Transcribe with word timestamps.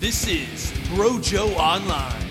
This 0.00 0.26
is 0.26 0.72
Brojo 0.88 1.54
Online 1.56 2.24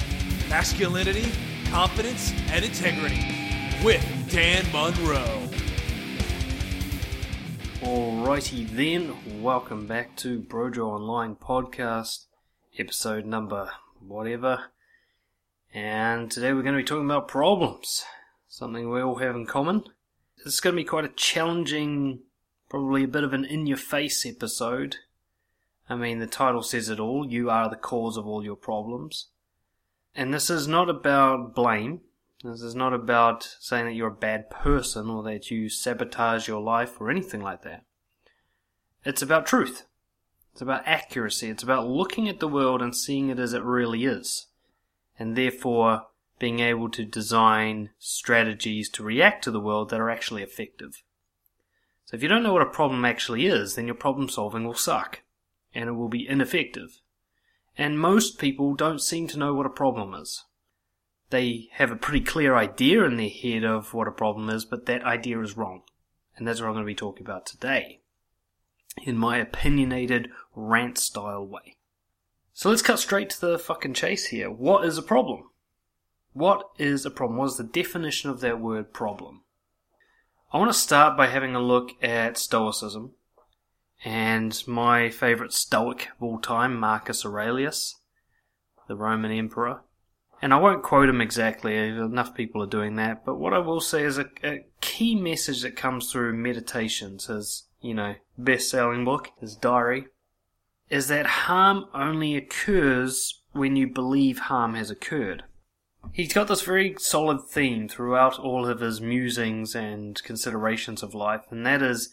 Masculinity, 0.49 1.31
Confidence, 1.69 2.33
and 2.47 2.65
Integrity 2.65 3.23
with 3.85 4.03
Dan 4.31 4.65
Monroe. 4.71 5.47
Alrighty 7.81 8.67
then, 8.71 9.43
welcome 9.43 9.85
back 9.85 10.15
to 10.15 10.39
Brojo 10.39 10.87
Online 10.87 11.35
Podcast, 11.35 12.25
episode 12.79 13.27
number 13.27 13.69
whatever. 13.99 14.71
And 15.71 16.31
today 16.31 16.53
we're 16.53 16.63
going 16.63 16.73
to 16.73 16.81
be 16.81 16.87
talking 16.87 17.05
about 17.05 17.27
problems, 17.27 18.03
something 18.47 18.89
we 18.89 18.99
all 18.99 19.17
have 19.17 19.35
in 19.35 19.45
common. 19.45 19.83
This 20.43 20.55
is 20.55 20.59
going 20.59 20.75
to 20.75 20.81
be 20.81 20.85
quite 20.85 21.05
a 21.05 21.09
challenging, 21.09 22.21
probably 22.67 23.03
a 23.03 23.07
bit 23.07 23.23
of 23.23 23.33
an 23.33 23.45
in 23.45 23.67
your 23.67 23.77
face 23.77 24.25
episode. 24.25 24.95
I 25.89 25.95
mean, 25.95 26.19
the 26.19 26.27
title 26.27 26.61
says 26.61 26.89
it 26.89 26.99
all 26.99 27.27
you 27.27 27.49
are 27.49 27.67
the 27.67 27.75
cause 27.75 28.15
of 28.15 28.27
all 28.27 28.43
your 28.43 28.55
problems. 28.55 29.29
And 30.13 30.33
this 30.33 30.49
is 30.49 30.67
not 30.67 30.89
about 30.89 31.55
blame. 31.55 32.01
This 32.43 32.61
is 32.61 32.75
not 32.75 32.93
about 32.93 33.55
saying 33.59 33.85
that 33.85 33.93
you're 33.93 34.07
a 34.07 34.11
bad 34.11 34.49
person 34.49 35.09
or 35.09 35.23
that 35.23 35.51
you 35.51 35.67
sabotage 35.67 36.47
your 36.47 36.61
life 36.61 37.01
or 37.01 37.09
anything 37.09 37.41
like 37.41 37.63
that. 37.63 37.83
It's 39.03 39.21
about 39.21 39.45
truth. 39.45 39.85
It's 40.53 40.61
about 40.61 40.83
accuracy. 40.85 41.49
It's 41.49 41.63
about 41.63 41.87
looking 41.87 42.29
at 42.29 42.39
the 42.39 42.47
world 42.47 42.81
and 42.81 42.95
seeing 42.95 43.29
it 43.29 43.39
as 43.39 43.53
it 43.53 43.63
really 43.63 44.05
is. 44.05 44.47
And 45.17 45.35
therefore 45.35 46.07
being 46.37 46.59
able 46.59 46.89
to 46.89 47.03
design 47.03 47.89
strategies 47.97 48.89
to 48.89 49.03
react 49.03 49.43
to 49.43 49.51
the 49.51 49.59
world 49.59 49.89
that 49.89 49.99
are 49.99 50.09
actually 50.09 50.43
effective. 50.43 51.03
So 52.05 52.15
if 52.15 52.23
you 52.23 52.29
don't 52.29 52.43
know 52.43 52.53
what 52.53 52.61
a 52.61 52.65
problem 52.65 53.03
actually 53.05 53.45
is, 53.45 53.75
then 53.75 53.85
your 53.85 53.95
problem 53.95 54.29
solving 54.29 54.65
will 54.65 54.73
suck. 54.73 55.21
And 55.79 55.87
it 55.87 55.93
will 55.93 56.09
be 56.09 56.27
ineffective. 56.27 56.99
And 57.77 57.97
most 57.97 58.37
people 58.37 58.73
don't 58.73 59.01
seem 59.01 59.27
to 59.29 59.39
know 59.39 59.53
what 59.53 59.65
a 59.65 59.69
problem 59.69 60.13
is 60.13 60.43
they 61.29 61.69
have 61.73 61.89
a 61.89 61.95
pretty 61.95 62.19
clear 62.19 62.57
idea 62.57 63.05
in 63.05 63.15
their 63.15 63.29
head 63.29 63.63
of 63.63 63.93
what 63.93 64.09
a 64.09 64.11
problem 64.11 64.49
is, 64.49 64.65
but 64.65 64.87
that 64.87 65.03
idea 65.03 65.39
is 65.39 65.55
wrong. 65.55 65.83
And 66.35 66.45
that's 66.45 66.59
what 66.59 66.67
I'm 66.67 66.73
going 66.73 66.83
to 66.83 66.87
be 66.87 66.95
talking 66.95 67.25
about 67.25 67.45
today. 67.45 68.01
In 69.03 69.17
my 69.17 69.37
opinionated 69.37 70.31
rant 70.53 70.97
style 70.97 71.45
way. 71.45 71.77
So 72.51 72.69
let's 72.69 72.81
cut 72.81 72.99
straight 72.99 73.29
to 73.29 73.39
the 73.39 73.59
fucking 73.59 73.93
chase 73.93 74.27
here. 74.27 74.51
What 74.51 74.83
is 74.83 74.97
a 74.97 75.03
problem? 75.03 75.51
What 76.33 76.63
is 76.77 77.05
a 77.05 77.11
problem? 77.11 77.37
What 77.37 77.51
is 77.51 77.57
the 77.57 77.63
definition 77.63 78.29
of 78.29 78.41
that 78.41 78.59
word 78.59 78.91
problem? 78.91 79.43
I 80.51 80.57
want 80.57 80.73
to 80.73 80.77
start 80.77 81.15
by 81.15 81.27
having 81.27 81.55
a 81.55 81.61
look 81.61 81.91
at 82.03 82.37
Stoicism 82.37 83.13
and 84.03 84.61
my 84.67 85.09
favourite 85.09 85.53
Stoic 85.53 86.09
of 86.15 86.23
all 86.23 86.39
time, 86.39 86.79
Marcus 86.79 87.25
Aurelius, 87.25 87.95
the 88.87 88.95
Roman 88.95 89.31
Emperor. 89.31 89.81
And 90.41 90.53
I 90.53 90.57
won't 90.57 90.83
quote 90.83 91.09
him 91.09 91.19
exactly, 91.19 91.77
enough 91.77 92.33
people 92.33 92.63
are 92.63 92.67
doing 92.67 92.95
that, 92.95 93.25
but 93.25 93.35
what 93.35 93.53
I 93.53 93.59
will 93.59 93.81
say 93.81 94.03
is 94.03 94.17
a, 94.17 94.27
a 94.43 94.65
key 94.79 95.15
message 95.15 95.61
that 95.63 95.75
comes 95.75 96.11
through 96.11 96.33
Meditations, 96.33 97.25
his, 97.25 97.65
you 97.81 97.93
know, 97.93 98.15
best 98.37 98.69
selling 98.69 99.03
book, 99.03 99.31
his 99.41 99.55
diary, 99.55 100.05
is 100.89 101.07
that 101.09 101.25
harm 101.25 101.85
only 101.93 102.37
occurs 102.37 103.41
when 103.51 103.75
you 103.75 103.87
believe 103.87 104.39
harm 104.39 104.75
has 104.75 104.89
occurred. 104.89 105.43
He's 106.13 106.33
got 106.33 106.47
this 106.47 106.61
very 106.61 106.95
solid 106.97 107.41
theme 107.49 107.89
throughout 107.89 108.39
all 108.39 108.65
of 108.65 108.79
his 108.79 109.01
musings 109.01 109.75
and 109.75 110.21
considerations 110.23 111.03
of 111.03 111.13
life, 111.13 111.41
and 111.51 111.65
that 111.65 111.81
is 111.81 112.09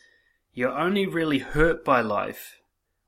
you're 0.56 0.76
only 0.76 1.06
really 1.06 1.40
hurt 1.40 1.84
by 1.84 2.00
life 2.00 2.62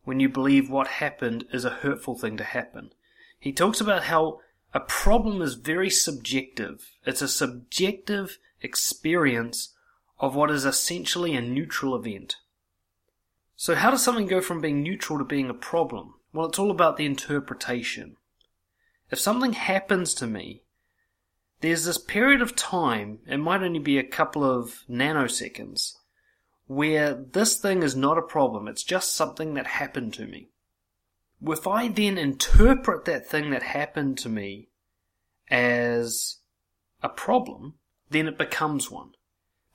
when 0.05 0.21
you 0.21 0.29
believe 0.29 0.69
what 0.69 0.87
happened 0.87 1.47
is 1.51 1.65
a 1.65 1.71
hurtful 1.71 2.15
thing 2.15 2.37
to 2.37 2.45
happen. 2.45 2.93
He 3.41 3.53
talks 3.53 3.81
about 3.81 4.05
how 4.05 4.41
a 4.75 4.81
problem 4.81 5.41
is 5.41 5.55
very 5.55 5.89
subjective. 5.89 6.91
It's 7.07 7.23
a 7.23 7.27
subjective 7.27 8.37
experience 8.61 9.75
of 10.21 10.35
what 10.35 10.51
is 10.51 10.67
essentially 10.67 11.35
a 11.35 11.41
neutral 11.41 11.97
event. 11.97 12.37
So, 13.57 13.75
how 13.75 13.91
does 13.91 14.05
something 14.05 14.27
go 14.27 14.43
from 14.43 14.61
being 14.61 14.83
neutral 14.83 15.19
to 15.19 15.25
being 15.25 15.49
a 15.49 15.55
problem? 15.55 16.17
Well, 16.35 16.49
it's 16.49 16.59
all 16.59 16.71
about 16.71 16.99
the 16.99 17.07
interpretation. 17.07 18.17
If 19.11 19.19
something 19.19 19.55
happens 19.55 20.13
to 20.15 20.27
me, 20.27 20.65
there's 21.63 21.87
this 21.87 21.99
period 21.99 22.43
of 22.43 22.55
time, 22.55 23.21
it 23.27 23.39
might 23.39 23.63
only 23.63 23.79
be 23.79 23.97
a 23.97 24.05
couple 24.05 24.45
of 24.45 24.85
nanoseconds, 24.89 25.95
where 26.69 27.15
this 27.15 27.59
thing 27.59 27.83
is 27.83 27.97
not 27.97 28.19
a 28.19 28.23
problem, 28.23 28.69
it's 28.69 28.85
just 28.85 29.17
something 29.17 29.55
that 29.55 29.67
happened 29.67 30.15
to 30.15 30.27
me 30.27 30.49
if 31.47 31.67
I 31.67 31.89
then 31.89 32.19
interpret 32.19 33.05
that 33.05 33.27
thing 33.27 33.51
that 33.51 33.63
happened 33.63 34.19
to 34.19 34.29
me 34.29 34.69
as 35.51 36.39
a 37.03 37.09
problem, 37.09 37.75
then 38.11 38.27
it 38.27 38.39
becomes 38.39 38.91
one. 38.91 39.11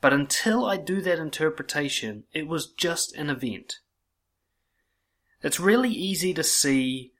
But 0.02 0.14
until 0.14 0.66
I 0.66 0.78
do 0.78 1.02
that 1.02 1.20
interpretation, 1.20 2.26
it 2.34 2.48
was 2.48 2.72
just 2.72 3.16
an 3.16 3.30
event. 3.30 3.80
It's 5.42 5.60
really 5.60 5.92
easy 5.92 6.34
to 6.34 6.44
see 6.44 7.14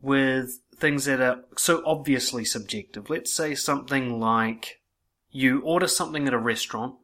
with 0.00 0.60
things 0.74 1.04
that 1.04 1.20
are 1.20 1.44
so 1.58 1.82
obviously 1.84 2.44
subjective. 2.44 3.10
Let's 3.10 3.32
say 3.32 3.54
something 3.54 4.18
like 4.18 4.80
you 5.30 5.60
order 5.60 5.86
something 5.86 6.26
at 6.26 6.32
a 6.32 6.38
restaurant 6.38 6.94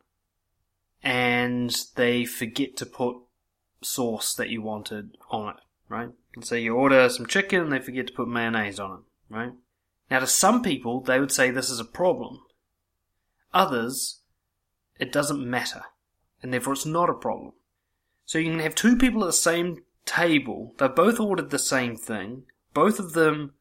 and 1.06 1.72
they 1.94 2.24
forget 2.24 2.76
to 2.76 2.84
put 2.84 3.16
sauce 3.80 4.34
that 4.34 4.50
you 4.50 4.60
wanted 4.60 5.16
on 5.30 5.50
it, 5.50 5.60
right? 5.88 6.08
So 6.40 6.56
you 6.56 6.74
order 6.74 7.08
some 7.08 7.26
chicken 7.26 7.60
and 7.60 7.72
they 7.72 7.78
forget 7.78 8.08
to 8.08 8.12
put 8.12 8.26
mayonnaise 8.26 8.80
on 8.80 8.90
it, 8.90 9.32
right? 9.32 9.52
Now 10.10 10.18
to 10.18 10.26
some 10.26 10.62
people, 10.62 11.00
they 11.00 11.20
would 11.20 11.30
say 11.30 11.52
this 11.52 11.70
is 11.70 11.78
a 11.78 11.84
problem. 11.84 12.40
Others, 13.54 14.18
it 14.98 15.12
doesn't 15.12 15.48
matter. 15.48 15.82
And 16.42 16.52
therefore 16.52 16.72
it's 16.72 16.84
not 16.84 17.08
a 17.08 17.14
problem. 17.14 17.52
So 18.24 18.38
you 18.38 18.50
can 18.50 18.58
have 18.58 18.74
two 18.74 18.96
people 18.96 19.22
at 19.22 19.28
the 19.28 19.32
same 19.32 19.84
table, 20.06 20.74
they've 20.78 20.92
both 20.92 21.20
ordered 21.20 21.50
the 21.50 21.58
same 21.60 21.94
thing, 21.94 22.46
both 22.74 22.98
of 22.98 23.12
them, 23.12 23.54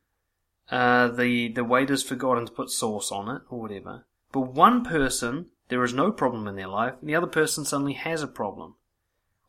uh, 0.72 1.10
the, 1.10 1.50
the 1.50 1.64
waiter's 1.64 2.02
forgotten 2.02 2.48
to 2.48 2.52
put 2.52 2.72
sauce 2.72 3.12
on 3.12 3.30
it, 3.30 3.44
or 3.52 3.62
whatever. 3.62 4.08
But 4.32 4.52
one 4.54 4.84
person, 4.84 5.52
there 5.70 5.84
is 5.84 5.94
no 5.94 6.12
problem 6.12 6.48
in 6.48 6.56
their 6.56 6.68
life, 6.68 6.96
and 7.00 7.10
the 7.10 7.16
other 7.16 7.28
person 7.28 7.66
suddenly 7.66 7.94
has 7.94 8.22
a 8.22 8.28
problem. 8.28 8.76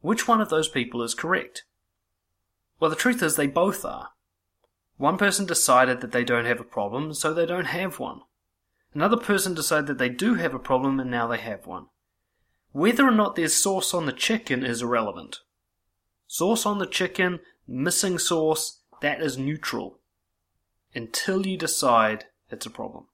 Which 0.00 0.26
one 0.26 0.40
of 0.40 0.50
those 0.50 0.68
people 0.68 1.02
is 1.02 1.14
correct? 1.14 1.64
Well, 2.80 2.90
the 2.90 2.96
truth 2.96 3.22
is 3.22 3.36
they 3.36 3.46
both 3.46 3.84
are. 3.84 4.10
One 4.96 5.18
person 5.18 5.46
decided 5.46 6.00
that 6.00 6.12
they 6.12 6.24
don't 6.24 6.46
have 6.46 6.60
a 6.60 6.64
problem, 6.64 7.12
so 7.12 7.34
they 7.34 7.46
don't 7.46 7.66
have 7.66 7.98
one. 7.98 8.20
Another 8.94 9.16
person 9.16 9.52
decided 9.52 9.86
that 9.88 9.98
they 9.98 10.08
do 10.08 10.34
have 10.34 10.54
a 10.54 10.58
problem, 10.58 10.98
and 10.98 11.10
now 11.10 11.26
they 11.26 11.38
have 11.38 11.66
one. 11.66 11.86
Whether 12.72 13.06
or 13.06 13.10
not 13.10 13.36
there's 13.36 13.54
sauce 13.54 13.92
on 13.92 14.06
the 14.06 14.12
chicken 14.12 14.64
is 14.64 14.82
irrelevant. 14.82 15.40
Sauce 16.26 16.64
on 16.64 16.78
the 16.78 16.86
chicken, 16.86 17.40
missing 17.66 18.18
sauce, 18.18 18.80
that 19.00 19.20
is 19.20 19.36
neutral. 19.36 19.98
Until 20.94 21.46
you 21.46 21.58
decide 21.58 22.24
it's 22.50 22.66
a 22.66 22.70
problem. 22.70 23.06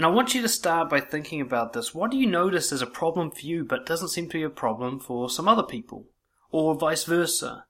And 0.00 0.06
I 0.06 0.08
want 0.08 0.34
you 0.34 0.40
to 0.40 0.48
start 0.48 0.88
by 0.88 1.00
thinking 1.00 1.42
about 1.42 1.74
this. 1.74 1.94
What 1.94 2.10
do 2.10 2.16
you 2.16 2.26
notice 2.26 2.72
as 2.72 2.80
a 2.80 2.86
problem 2.86 3.30
for 3.30 3.40
you, 3.40 3.66
but 3.66 3.84
doesn't 3.84 4.08
seem 4.08 4.30
to 4.30 4.38
be 4.38 4.42
a 4.42 4.48
problem 4.48 4.98
for 4.98 5.28
some 5.28 5.46
other 5.46 5.62
people? 5.62 6.06
Or 6.50 6.74
vice 6.74 7.04
versa? 7.04 7.66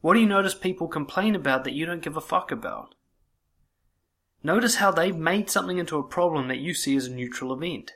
What 0.00 0.14
do 0.14 0.20
you 0.20 0.26
notice 0.26 0.54
people 0.54 0.88
complain 0.88 1.34
about 1.34 1.64
that 1.64 1.74
you 1.74 1.84
don't 1.84 2.00
give 2.00 2.16
a 2.16 2.22
fuck 2.22 2.50
about? 2.50 2.94
Notice 4.42 4.76
how 4.76 4.90
they've 4.90 5.14
made 5.14 5.50
something 5.50 5.76
into 5.76 5.98
a 5.98 6.02
problem 6.02 6.48
that 6.48 6.56
you 6.56 6.72
see 6.72 6.96
as 6.96 7.04
a 7.04 7.12
neutral 7.12 7.52
event. 7.52 7.92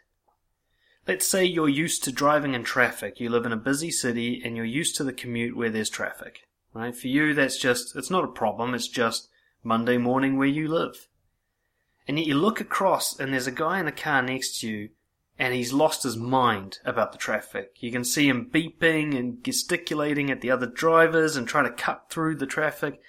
Let's 1.09 1.27
say 1.27 1.47
you're 1.47 1.66
used 1.66 2.05
to 2.05 2.12
driving 2.12 2.53
in 2.53 2.65
traffic. 2.65 3.21
You 3.21 3.31
live 3.31 3.47
in 3.47 3.53
a 3.53 3.56
busy 3.56 3.91
city 3.91 4.43
and 4.44 4.55
you're 4.55 4.66
used 4.66 4.97
to 4.97 5.05
the 5.05 5.15
commute 5.15 5.56
where 5.56 5.71
there's 5.71 5.88
traffic. 5.88 6.41
Right? 6.75 6.94
For 6.94 7.09
you, 7.09 7.32
that's 7.32 7.59
just, 7.59 7.97
it's 7.97 8.11
not 8.11 8.25
a 8.25 8.28
problem. 8.28 8.75
It's 8.75 8.87
just 8.87 9.31
Monday 9.64 9.97
morning 9.97 10.37
where 10.37 10.47
you 10.47 10.69
live. 10.69 11.08
And 12.06 12.19
yet 12.19 12.26
you 12.26 12.34
look 12.34 12.60
across 12.60 13.19
and 13.19 13.32
there's 13.32 13.46
a 13.46 13.52
guy 13.52 13.78
in 13.78 13.87
the 13.87 13.93
car 13.93 14.22
next 14.22 14.60
to 14.60 14.69
you 14.69 14.88
and 15.38 15.54
he's 15.54 15.72
lost 15.72 16.02
his 16.02 16.16
mind 16.16 16.78
about 16.84 17.12
the 17.12 17.19
traffic. 17.19 17.76
You 17.81 17.90
can 17.90 18.04
see 18.04 18.28
him 18.28 18.50
beeping 18.52 19.19
and 19.19 19.43
gesticulating 19.43 20.31
at 20.31 20.40
the 20.40 20.50
other 20.50 20.66
drivers 20.66 21.37
and 21.37 21.49
trying 21.49 21.64
to 21.64 21.72
cut 21.72 22.06
through 22.10 22.37
the 22.37 22.46
traffic. 22.46 23.00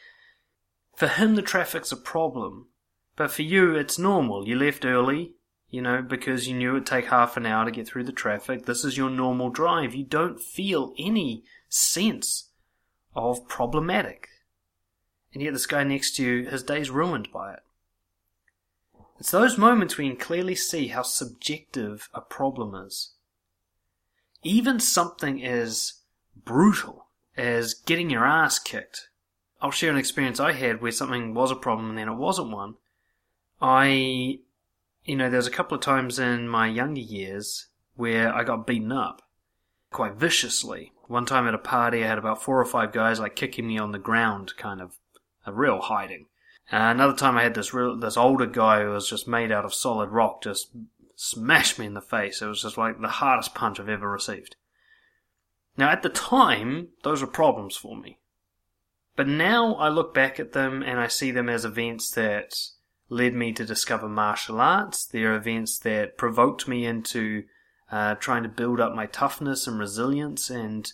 For 0.96 1.08
him, 1.08 1.36
the 1.36 1.42
traffic's 1.42 1.92
a 1.92 1.98
problem. 1.98 2.68
But 3.16 3.32
for 3.32 3.44
you, 3.44 3.76
it's 3.76 4.00
normal. 4.00 4.48
You 4.48 4.56
left 4.56 4.86
early, 4.86 5.34
you 5.70 5.82
know, 5.82 6.02
because 6.02 6.48
you 6.48 6.56
knew 6.56 6.72
it'd 6.72 6.88
take 6.88 7.06
half 7.06 7.38
an 7.38 7.46
hour 7.46 7.66
to 7.66 7.72
get 7.72 7.88
through 7.88 8.06
the 8.06 8.12
traffic. 8.12 8.66
This 8.66 8.84
is 8.84 8.98
your 8.98 9.10
normal 9.10 9.50
drive. 9.50 9.94
You 9.94 10.04
don't 10.04 10.40
feel 10.40 10.94
any 10.98 11.44
sense 11.70 12.50
of 13.16 13.48
problematic. 13.48 14.30
And 15.34 15.44
yet 15.44 15.54
this 15.54 15.66
guy 15.66 15.84
next 15.84 16.16
to 16.16 16.24
you, 16.24 16.50
his 16.50 16.64
day's 16.64 16.90
ruined 16.90 17.32
by 17.32 17.54
it. 17.54 17.60
It's 19.24 19.32
those 19.32 19.58
moments 19.58 19.98
you 19.98 20.10
can 20.10 20.18
clearly 20.18 20.54
see 20.54 20.88
how 20.88 21.04
subjective 21.04 22.10
a 22.14 22.20
problem 22.20 22.76
is. 22.76 23.12
Even 24.44 24.82
something 24.82 25.42
as 25.42 25.94
brutal 26.36 27.08
as 27.38 27.74
getting 27.74 28.10
your 28.10 28.26
ass 28.26 28.60
kicked. 28.60 29.08
I'll 29.62 29.72
share 29.72 29.92
an 29.92 29.98
experience 29.98 30.42
I 30.42 30.52
had 30.52 30.82
where 30.82 30.92
something 30.92 31.34
was 31.34 31.52
a 31.52 31.56
problem 31.56 31.88
and 31.88 31.98
then 31.98 32.10
it 32.10 32.18
wasn't 32.18 32.52
one. 32.52 32.76
I, 33.62 34.40
you 35.06 35.16
know, 35.16 35.30
there 35.30 35.38
was 35.38 35.48
a 35.48 35.52
couple 35.52 35.76
of 35.76 35.82
times 35.82 36.20
in 36.20 36.50
my 36.50 36.68
younger 36.68 37.00
years 37.00 37.68
where 37.96 38.36
I 38.36 38.44
got 38.44 38.68
beaten 38.68 38.92
up 38.92 39.22
quite 39.90 40.16
viciously. 40.16 40.92
One 41.08 41.26
time 41.26 41.48
at 41.48 41.56
a 41.56 41.60
party, 41.60 42.04
I 42.04 42.08
had 42.08 42.18
about 42.18 42.44
four 42.44 42.60
or 42.60 42.66
five 42.66 42.92
guys 42.92 43.22
like 43.22 43.38
kicking 43.38 43.68
me 43.68 43.78
on 43.78 43.94
the 43.94 44.00
ground, 44.00 44.58
kind 44.58 44.82
of 44.82 44.98
a 45.46 45.54
real 45.54 45.80
hiding. 45.80 46.26
Uh, 46.72 46.92
another 46.92 47.16
time, 47.16 47.38
I 47.38 47.44
had 47.44 47.56
this 47.56 47.74
real, 47.74 47.98
this 47.98 48.18
older 48.18 48.46
guy 48.46 48.82
who 48.84 48.92
was 48.92 49.10
just 49.10 49.28
made 49.28 49.52
out 49.52 49.66
of 49.66 49.74
solid 49.74 50.10
rock, 50.10 50.42
just 50.42 50.70
smashed 51.16 51.78
me 51.78 51.86
in 51.86 51.94
the 51.94 52.02
face. 52.02 52.42
It 52.42 52.48
was 52.48 52.62
just 52.62 52.78
like 52.78 53.00
the 53.00 53.08
hardest 53.08 53.54
punch 53.54 53.80
I've 53.80 53.90
ever 53.90 54.10
received. 54.10 54.56
Now, 55.78 55.90
at 55.90 56.04
the 56.04 56.10
time, 56.10 56.90
those 57.04 57.22
were 57.22 57.28
problems 57.28 57.76
for 57.76 57.98
me. 57.98 58.20
But 59.16 59.28
now 59.28 59.76
I 59.76 59.90
look 59.90 60.14
back 60.14 60.40
at 60.40 60.54
them 60.54 60.82
and 60.82 61.00
I 61.00 61.08
see 61.08 61.32
them 61.32 61.50
as 61.50 61.66
events 61.66 62.10
that 62.12 62.56
led 63.10 63.34
me 63.34 63.54
to 63.54 63.66
discover 63.66 64.10
martial 64.10 64.60
arts. 64.60 65.06
They're 65.06 65.36
events 65.36 65.78
that 65.80 66.18
provoked 66.18 66.68
me 66.68 66.86
into 66.86 67.44
uh, 67.92 68.16
trying 68.16 68.44
to 68.44 68.50
build 68.50 68.80
up 68.80 68.96
my 68.96 69.06
toughness 69.06 69.68
and 69.68 69.80
resilience, 69.80 70.50
and 70.50 70.92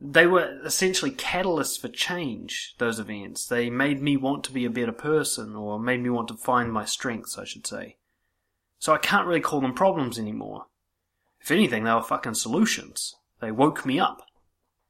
they 0.00 0.26
were 0.26 0.60
essentially 0.64 1.10
catalysts 1.10 1.80
for 1.80 1.88
change. 1.88 2.74
Those 2.78 2.98
events 2.98 3.46
they 3.46 3.70
made 3.70 4.02
me 4.02 4.16
want 4.16 4.44
to 4.44 4.52
be 4.52 4.64
a 4.64 4.70
better 4.70 4.92
person, 4.92 5.54
or 5.54 5.78
made 5.78 6.02
me 6.02 6.10
want 6.10 6.28
to 6.28 6.36
find 6.36 6.72
my 6.72 6.84
strengths, 6.84 7.38
I 7.38 7.44
should 7.44 7.66
say. 7.66 7.96
So 8.78 8.92
I 8.92 8.98
can't 8.98 9.26
really 9.26 9.40
call 9.40 9.60
them 9.60 9.74
problems 9.74 10.18
anymore. 10.18 10.66
If 11.40 11.50
anything, 11.50 11.84
they 11.84 11.92
were 11.92 12.02
fucking 12.02 12.34
solutions. 12.34 13.14
They 13.40 13.50
woke 13.50 13.86
me 13.86 13.98
up. 13.98 14.22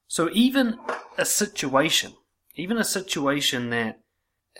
So 0.06 0.30
even 0.32 0.78
a 1.18 1.24
situation, 1.24 2.14
even 2.54 2.76
a 2.78 2.84
situation 2.84 3.70
that 3.70 4.00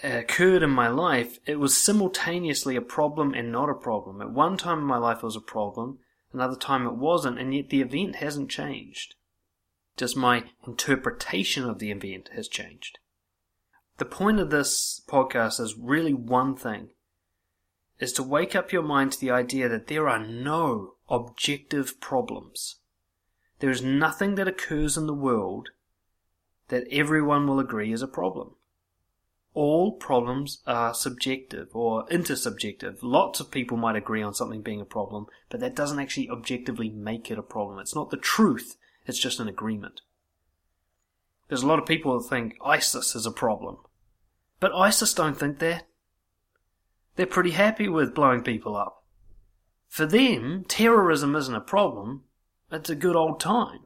uh, 0.02 0.18
occurred 0.18 0.62
in 0.62 0.70
my 0.70 0.88
life, 0.88 1.38
it 1.46 1.58
was 1.58 1.76
simultaneously 1.76 2.76
a 2.76 2.82
problem 2.82 3.34
and 3.34 3.52
not 3.52 3.70
a 3.70 3.74
problem. 3.74 4.20
At 4.20 4.30
one 4.30 4.56
time 4.56 4.78
in 4.78 4.84
my 4.84 4.98
life, 4.98 5.18
it 5.18 5.24
was 5.24 5.36
a 5.36 5.40
problem, 5.40 5.98
Another 6.34 6.56
time 6.56 6.84
it 6.84 6.96
wasn't, 6.96 7.38
and 7.38 7.54
yet 7.54 7.70
the 7.70 7.80
event 7.80 8.16
hasn't 8.16 8.50
changed. 8.50 9.14
Just 9.96 10.16
my 10.16 10.44
interpretation 10.66 11.64
of 11.64 11.78
the 11.78 11.90
event 11.90 12.30
has 12.34 12.48
changed. 12.48 12.98
The 13.98 14.04
point 14.04 14.40
of 14.40 14.50
this 14.50 15.02
podcast 15.06 15.60
is 15.60 15.76
really 15.78 16.14
one 16.14 16.56
thing 16.56 16.90
is 18.00 18.12
to 18.14 18.22
wake 18.22 18.56
up 18.56 18.72
your 18.72 18.82
mind 18.82 19.12
to 19.12 19.20
the 19.20 19.30
idea 19.30 19.68
that 19.68 19.86
there 19.86 20.08
are 20.08 20.18
no 20.18 20.94
objective 21.08 22.00
problems. 22.00 22.76
There 23.60 23.70
is 23.70 23.82
nothing 23.82 24.34
that 24.34 24.48
occurs 24.48 24.96
in 24.96 25.06
the 25.06 25.14
world 25.14 25.70
that 26.68 26.88
everyone 26.90 27.46
will 27.46 27.60
agree 27.60 27.92
is 27.92 28.02
a 28.02 28.08
problem 28.08 28.56
all 29.54 29.92
problems 29.92 30.58
are 30.66 30.92
subjective 30.92 31.68
or 31.72 32.06
intersubjective. 32.08 32.98
Lots 33.02 33.38
of 33.38 33.52
people 33.52 33.76
might 33.76 33.96
agree 33.96 34.22
on 34.22 34.34
something 34.34 34.62
being 34.62 34.80
a 34.80 34.84
problem, 34.84 35.26
but 35.48 35.60
that 35.60 35.76
doesn't 35.76 36.00
actually 36.00 36.28
objectively 36.28 36.90
make 36.90 37.30
it 37.30 37.38
a 37.38 37.42
problem. 37.42 37.78
It's 37.78 37.94
not 37.94 38.10
the 38.10 38.16
truth, 38.16 38.76
it's 39.06 39.18
just 39.18 39.40
an 39.40 39.48
agreement. 39.48 40.00
There's 41.48 41.62
a 41.62 41.66
lot 41.66 41.78
of 41.78 41.86
people 41.86 42.18
that 42.18 42.28
think 42.28 42.54
ISIS 42.64 43.14
is 43.14 43.26
a 43.26 43.30
problem. 43.30 43.78
But 44.60 44.74
ISIS 44.74 45.14
don't 45.14 45.38
think 45.38 45.58
that. 45.58 45.86
They're 47.16 47.26
pretty 47.26 47.50
happy 47.50 47.88
with 47.88 48.14
blowing 48.14 48.42
people 48.42 48.76
up. 48.76 49.04
For 49.88 50.06
them, 50.06 50.64
terrorism 50.66 51.36
isn't 51.36 51.54
a 51.54 51.60
problem, 51.60 52.24
it's 52.72 52.90
a 52.90 52.96
good 52.96 53.14
old 53.14 53.38
time. 53.38 53.80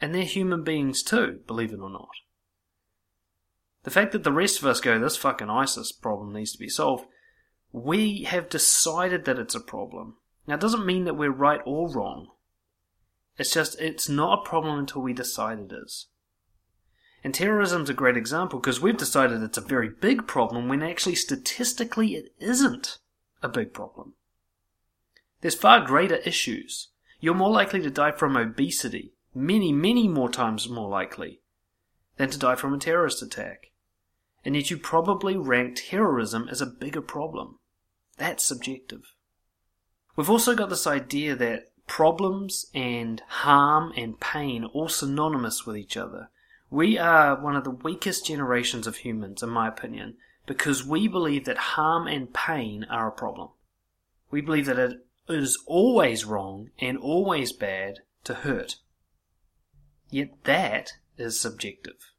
And 0.00 0.14
they're 0.14 0.22
human 0.22 0.62
beings 0.62 1.02
too, 1.02 1.40
believe 1.46 1.72
it 1.72 1.80
or 1.80 1.90
not. 1.90 2.08
The 3.82 3.90
fact 3.90 4.12
that 4.12 4.24
the 4.24 4.32
rest 4.32 4.58
of 4.58 4.66
us 4.66 4.80
go, 4.80 4.98
this 4.98 5.16
fucking 5.16 5.50
ISIS 5.50 5.92
problem 5.92 6.32
needs 6.32 6.52
to 6.52 6.58
be 6.58 6.68
solved, 6.68 7.06
we 7.72 8.22
have 8.22 8.48
decided 8.48 9.24
that 9.24 9.38
it's 9.38 9.54
a 9.54 9.60
problem. 9.60 10.16
Now, 10.46 10.54
it 10.54 10.60
doesn't 10.60 10.86
mean 10.86 11.04
that 11.04 11.14
we're 11.14 11.30
right 11.30 11.60
or 11.64 11.92
wrong. 11.92 12.28
It's 13.38 13.52
just, 13.52 13.80
it's 13.80 14.08
not 14.08 14.38
a 14.38 14.48
problem 14.48 14.78
until 14.78 15.02
we 15.02 15.12
decide 15.12 15.58
it 15.58 15.72
is. 15.72 16.06
And 17.22 17.34
terrorism's 17.34 17.90
a 17.90 17.94
great 17.94 18.16
example 18.16 18.60
because 18.60 18.80
we've 18.80 18.96
decided 18.96 19.42
it's 19.42 19.58
a 19.58 19.62
very 19.62 19.88
big 19.88 20.26
problem 20.26 20.68
when 20.68 20.82
actually 20.82 21.16
statistically 21.16 22.14
it 22.14 22.34
isn't 22.38 22.98
a 23.42 23.48
big 23.48 23.72
problem. 23.72 24.14
There's 25.40 25.54
far 25.54 25.84
greater 25.84 26.16
issues. 26.16 26.88
You're 27.20 27.34
more 27.34 27.50
likely 27.50 27.82
to 27.82 27.90
die 27.90 28.12
from 28.12 28.36
obesity, 28.36 29.14
many, 29.34 29.72
many 29.72 30.08
more 30.08 30.30
times 30.30 30.68
more 30.68 30.88
likely, 30.88 31.40
than 32.16 32.30
to 32.30 32.38
die 32.38 32.54
from 32.54 32.74
a 32.74 32.78
terrorist 32.78 33.22
attack 33.22 33.72
and 34.46 34.54
yet 34.54 34.70
you 34.70 34.78
probably 34.78 35.36
rank 35.36 35.76
terrorism 35.76 36.48
as 36.48 36.60
a 36.60 36.66
bigger 36.66 37.02
problem. 37.02 37.58
That's 38.16 38.44
subjective. 38.44 39.12
We've 40.14 40.30
also 40.30 40.54
got 40.54 40.70
this 40.70 40.86
idea 40.86 41.34
that 41.34 41.72
problems 41.86 42.66
and 42.74 43.22
harm 43.28 43.92
and 43.96 44.20
pain 44.20 44.64
all 44.64 44.88
synonymous 44.88 45.66
with 45.66 45.76
each 45.76 45.96
other. 45.96 46.30
We 46.70 46.98
are 46.98 47.40
one 47.40 47.56
of 47.56 47.64
the 47.64 47.70
weakest 47.70 48.26
generations 48.26 48.86
of 48.86 48.96
humans, 48.98 49.42
in 49.42 49.50
my 49.50 49.68
opinion, 49.68 50.16
because 50.46 50.84
we 50.84 51.08
believe 51.08 51.44
that 51.44 51.58
harm 51.58 52.06
and 52.06 52.32
pain 52.32 52.84
are 52.90 53.08
a 53.08 53.12
problem. 53.12 53.50
We 54.30 54.40
believe 54.40 54.66
that 54.66 54.78
it 54.78 54.98
is 55.28 55.62
always 55.66 56.24
wrong 56.24 56.70
and 56.80 56.98
always 56.98 57.52
bad 57.52 58.00
to 58.24 58.34
hurt. 58.34 58.76
Yet 60.10 60.30
that 60.44 60.92
is 61.18 61.38
subjective. 61.38 62.12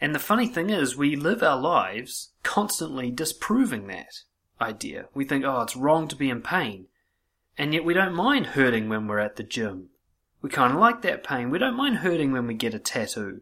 And 0.00 0.14
the 0.14 0.20
funny 0.20 0.46
thing 0.46 0.70
is, 0.70 0.96
we 0.96 1.16
live 1.16 1.42
our 1.42 1.58
lives 1.58 2.32
constantly 2.42 3.10
disproving 3.10 3.86
that 3.86 4.22
idea. 4.60 5.06
We 5.14 5.24
think, 5.24 5.44
oh, 5.44 5.62
it's 5.62 5.76
wrong 5.76 6.08
to 6.08 6.16
be 6.16 6.28
in 6.28 6.42
pain. 6.42 6.86
And 7.58 7.72
yet 7.72 7.84
we 7.84 7.94
don't 7.94 8.14
mind 8.14 8.46
hurting 8.48 8.88
when 8.88 9.06
we're 9.06 9.18
at 9.18 9.36
the 9.36 9.42
gym. 9.42 9.88
We 10.42 10.50
kind 10.50 10.72
of 10.72 10.78
like 10.78 11.02
that 11.02 11.24
pain. 11.24 11.50
We 11.50 11.58
don't 11.58 11.76
mind 11.76 11.98
hurting 11.98 12.32
when 12.32 12.46
we 12.46 12.54
get 12.54 12.74
a 12.74 12.78
tattoo. 12.78 13.40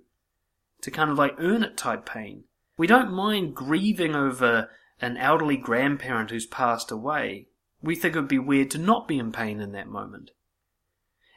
It's 0.78 0.88
kind 0.88 1.10
of 1.10 1.18
like 1.18 1.34
earn 1.38 1.62
it 1.62 1.76
type 1.76 2.06
pain. 2.06 2.44
We 2.76 2.86
don't 2.86 3.12
mind 3.12 3.54
grieving 3.54 4.14
over 4.14 4.70
an 5.00 5.16
elderly 5.16 5.56
grandparent 5.56 6.30
who's 6.30 6.46
passed 6.46 6.90
away. 6.90 7.48
We 7.82 7.94
think 7.94 8.14
it 8.14 8.20
would 8.20 8.28
be 8.28 8.38
weird 8.38 8.70
to 8.72 8.78
not 8.78 9.08
be 9.08 9.18
in 9.18 9.32
pain 9.32 9.60
in 9.60 9.72
that 9.72 9.88
moment. 9.88 10.30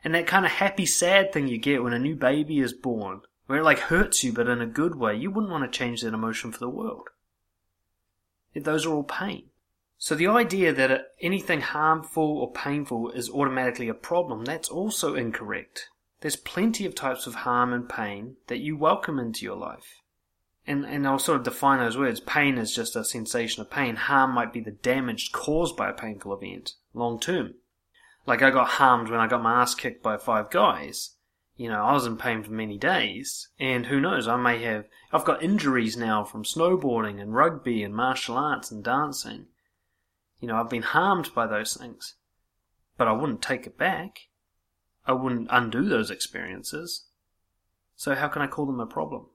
And 0.04 0.14
that 0.14 0.28
kind 0.28 0.46
of 0.46 0.52
happy 0.52 0.86
sad 0.86 1.34
thing 1.34 1.48
you 1.48 1.58
get 1.58 1.84
when 1.84 1.94
a 1.94 2.00
new 2.00 2.16
baby 2.16 2.60
is 2.60 2.74
born 2.74 3.22
where 3.48 3.60
it 3.60 3.64
like 3.64 3.80
hurts 3.80 4.24
you 4.24 4.32
but 4.32 4.48
in 4.48 4.62
a 4.62 4.68
good 4.68 4.96
way, 4.96 5.16
you 5.16 5.32
wouldn't 5.32 5.52
want 5.52 5.70
to 5.70 5.78
change 5.78 6.02
that 6.02 6.14
emotion 6.14 6.52
for 6.52 6.60
the 6.60 6.70
world. 6.70 7.10
Those 8.56 8.86
are 8.86 8.94
all 8.94 9.04
pain. 9.04 9.50
So 9.98 10.16
the 10.16 10.28
idea 10.28 10.74
that 10.74 11.14
anything 11.22 11.62
harmful 11.62 12.38
or 12.38 12.52
painful 12.52 13.12
is 13.12 13.30
automatically 13.30 13.88
a 13.88 13.94
problem, 13.94 14.46
that's 14.46 14.70
also 14.70 15.16
incorrect. 15.16 15.90
There's 16.22 16.36
plenty 16.36 16.86
of 16.86 16.96
types 16.96 17.28
of 17.28 17.36
harm 17.36 17.74
and 17.74 17.90
pain 17.90 18.38
that 18.48 18.60
you 18.60 18.78
welcome 18.78 19.20
into 19.20 19.44
your 19.44 19.56
life. 19.56 20.02
And, 20.66 20.86
and 20.86 21.08
I'll 21.08 21.20
sort 21.20 21.40
of 21.40 21.44
define 21.44 21.80
those 21.80 21.98
words. 21.98 22.20
Pain 22.20 22.58
is 22.58 22.76
just 22.76 22.96
a 22.96 23.04
sensation 23.04 23.62
of 23.62 23.72
pain. 23.72 23.96
Harm 23.96 24.32
might 24.32 24.54
be 24.54 24.60
the 24.60 24.72
damage 24.72 25.32
caused 25.32 25.78
by 25.78 25.90
a 25.90 25.94
painful 25.94 26.34
event, 26.34 26.74
long 26.94 27.20
term. 27.20 27.56
Like 28.26 28.42
I 28.42 28.52
got 28.52 28.68
harmed 28.68 29.10
when 29.10 29.20
I 29.20 29.28
got 29.28 29.42
my 29.42 29.62
ass 29.62 29.74
kicked 29.74 30.04
by 30.04 30.18
five 30.18 30.50
guys 30.50 31.16
you 31.58 31.70
know, 31.70 31.84
I 31.84 31.94
was 31.94 32.06
in 32.06 32.18
pain 32.18 32.44
for 32.44 32.52
many 32.52 32.78
days, 32.78 33.48
and 33.60 33.88
who 33.88 34.00
knows, 34.00 34.28
I 34.28 34.38
may 34.38 34.62
have. 34.62 34.86
I've 35.12 35.26
got 35.26 35.42
injuries 35.42 35.98
now 35.98 36.24
from 36.24 36.44
snowboarding 36.44 37.20
and 37.20 37.34
rugby 37.34 37.82
and 37.82 37.96
martial 37.96 38.38
arts 38.38 38.70
and 38.70 38.84
dancing. 38.84 39.48
You 40.40 40.48
know, 40.48 40.56
I've 40.56 40.70
been 40.70 40.84
harmed 40.84 41.34
by 41.34 41.48
those 41.48 41.76
things. 41.76 42.16
But 42.98 43.08
I 43.08 43.12
wouldn't 43.12 43.42
take 43.42 43.66
it 43.66 43.78
back. 43.78 44.28
I 45.06 45.14
wouldn't 45.14 45.48
undo 45.52 45.88
those 45.88 46.12
experiences. 46.12 47.06
So, 47.96 48.16
how 48.16 48.28
can 48.28 48.42
I 48.42 48.48
call 48.48 48.66
them 48.66 48.80
a 48.80 48.86
problem? 48.86 49.28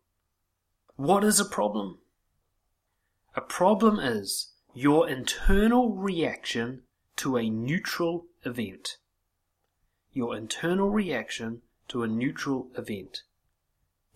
What 0.97 1.25
is 1.25 1.41
a 1.41 1.45
problem? 1.45 1.99
A 3.35 3.41
problem 3.41 3.99
is 3.99 4.53
your 4.75 5.09
internal 5.09 5.95
reaction 5.95 6.83
to 7.17 7.37
a 7.37 7.49
neutral 7.49 8.27
event. 8.45 8.99
Your 10.13 10.37
internal 10.37 10.91
reaction 10.91 11.63
to 11.89 12.03
a 12.03 12.09
neutral 12.09 12.69
event. 12.77 13.23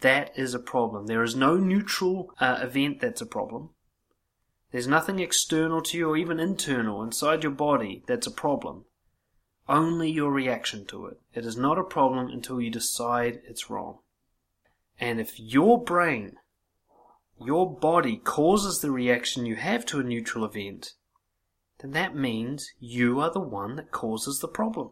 That 0.00 0.37
is 0.37 0.55
a 0.55 0.59
problem. 0.59 1.07
There 1.07 1.23
is 1.23 1.35
no 1.35 1.57
neutral 1.57 2.35
uh, 2.38 2.59
event 2.61 3.00
that's 3.00 3.23
a 3.23 3.26
problem. 3.26 3.71
There's 4.76 4.87
nothing 4.87 5.21
external 5.21 5.80
to 5.80 5.97
you 5.97 6.11
or 6.11 6.18
even 6.18 6.38
internal 6.38 7.02
inside 7.02 7.45
your 7.45 7.52
body 7.52 8.02
that's 8.06 8.26
a 8.26 8.30
problem. 8.30 8.85
Only 9.66 10.11
your 10.11 10.30
reaction 10.30 10.85
to 10.88 11.06
it. 11.06 11.18
It 11.33 11.47
is 11.47 11.56
not 11.56 11.78
a 11.78 11.83
problem 11.83 12.28
until 12.28 12.61
you 12.61 12.71
decide 12.71 13.40
it's 13.49 13.71
wrong. 13.71 14.00
And 15.00 15.18
if 15.18 15.40
your 15.40 15.83
brain, 15.83 16.37
your 17.42 17.75
body 17.75 18.18
causes 18.18 18.80
the 18.80 18.90
reaction 18.90 19.47
you 19.47 19.56
have 19.56 19.87
to 19.87 20.00
a 20.00 20.02
neutral 20.02 20.45
event, 20.45 20.92
then 21.78 21.92
that 21.92 22.14
means 22.14 22.71
you 22.78 23.18
are 23.18 23.30
the 23.33 23.40
one 23.40 23.76
that 23.76 23.90
causes 23.90 24.40
the 24.40 24.47
problem. 24.47 24.90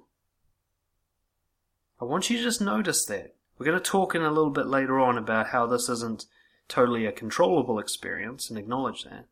I 2.00 2.06
want 2.06 2.30
you 2.30 2.38
to 2.38 2.42
just 2.42 2.62
notice 2.62 3.04
that. 3.04 3.34
We're 3.58 3.66
going 3.66 3.78
to 3.78 3.84
talk 3.84 4.14
in 4.14 4.22
a 4.22 4.32
little 4.32 4.48
bit 4.48 4.66
later 4.66 4.98
on 4.98 5.18
about 5.18 5.48
how 5.48 5.66
this 5.66 5.90
isn't 5.90 6.24
totally 6.68 7.04
a 7.04 7.12
controllable 7.12 7.78
experience 7.78 8.48
and 8.48 8.58
acknowledge 8.58 9.04
that. 9.04 9.26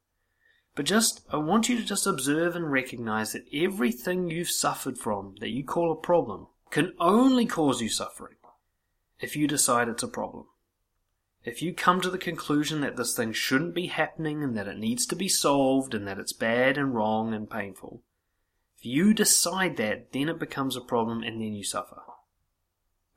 But 0.75 0.87
just, 0.87 1.21
I 1.31 1.37
want 1.37 1.69
you 1.69 1.77
to 1.77 1.85
just 1.85 2.07
observe 2.07 2.57
and 2.57 2.73
recognize 2.73 3.33
that 3.33 3.47
everything 3.53 4.31
you've 4.31 4.51
suffered 4.51 4.97
from 4.97 5.35
that 5.41 5.51
you 5.51 5.65
call 5.65 5.93
a 5.93 5.97
problem 5.97 6.47
can 6.71 6.95
only 6.99 7.45
cause 7.45 7.83
you 7.83 7.91
suffering 7.91 8.37
if 9.21 9.37
you 9.37 9.47
decide 9.47 9.89
it's 9.89 10.03
a 10.03 10.09
problem. 10.09 10.47
If 11.45 11.61
you 11.61 11.75
come 11.75 12.01
to 12.01 12.11
the 12.11 12.19
conclusion 12.19 12.81
that 12.81 12.97
this 12.97 13.15
thing 13.15 13.33
shouldn't 13.33 13.75
be 13.75 13.89
happening 13.89 14.43
and 14.43 14.57
that 14.57 14.69
it 14.69 14.79
needs 14.79 15.07
to 15.07 15.17
be 15.17 15.29
solved 15.29 15.95
and 15.95 16.07
that 16.07 16.19
it's 16.19 16.33
bad 16.33 16.79
and 16.79 16.95
wrong 16.95 17.35
and 17.35 17.51
painful, 17.51 18.03
if 18.79 18.87
you 18.87 19.13
decide 19.13 19.77
that, 19.77 20.13
then 20.13 20.29
it 20.29 20.39
becomes 20.39 20.77
a 20.77 20.81
problem 20.81 21.23
and 21.23 21.41
then 21.41 21.55
you 21.55 21.65
suffer. 21.65 22.01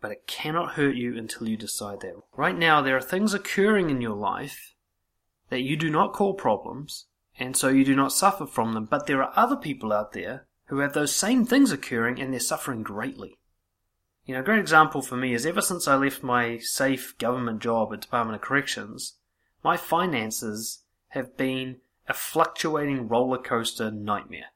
But 0.02 0.12
it 0.12 0.28
cannot 0.28 0.74
hurt 0.74 0.96
you 0.96 1.18
until 1.18 1.48
you 1.48 1.56
decide 1.56 2.02
that. 2.02 2.22
Right 2.36 2.58
now, 2.58 2.82
there 2.82 2.98
are 2.98 3.02
things 3.02 3.34
occurring 3.34 3.90
in 3.90 4.02
your 4.02 4.16
life 4.16 4.76
that 5.50 5.62
you 5.62 5.78
do 5.78 5.90
not 5.90 6.14
call 6.14 6.34
problems, 6.34 7.06
and 7.38 7.58
so 7.58 7.68
you 7.70 7.84
do 7.84 7.96
not 7.96 8.14
suffer 8.14 8.46
from 8.46 8.74
them, 8.74 8.86
but 8.86 9.08
there 9.08 9.22
are 9.22 9.34
other 9.36 9.56
people 9.56 9.92
out 9.92 10.14
there 10.14 10.48
who 10.68 10.80
have 10.80 10.94
those 10.94 11.16
same 11.16 11.46
things 11.46 11.72
occurring 11.72 12.20
and 12.20 12.32
they're 12.32 12.40
suffering 12.40 12.82
greatly. 12.84 13.38
You 14.26 14.34
know, 14.34 14.40
a 14.40 14.44
great 14.44 14.60
example 14.60 15.02
for 15.02 15.18
me 15.18 15.34
is 15.34 15.46
ever 15.46 15.62
since 15.62 15.88
I 15.88 15.96
left 15.96 16.24
my 16.24 16.58
safe 16.58 17.16
government 17.18 17.62
job 17.62 17.94
at 17.94 18.02
Department 18.02 18.36
of 18.36 18.42
Corrections, 18.42 19.18
my 19.64 19.78
finances 19.78 20.84
have 21.10 21.38
been 21.38 21.78
a 22.08 22.14
fluctuating 22.14 23.08
roller 23.08 23.38
coaster 23.38 23.92
nightmare. 23.92 24.52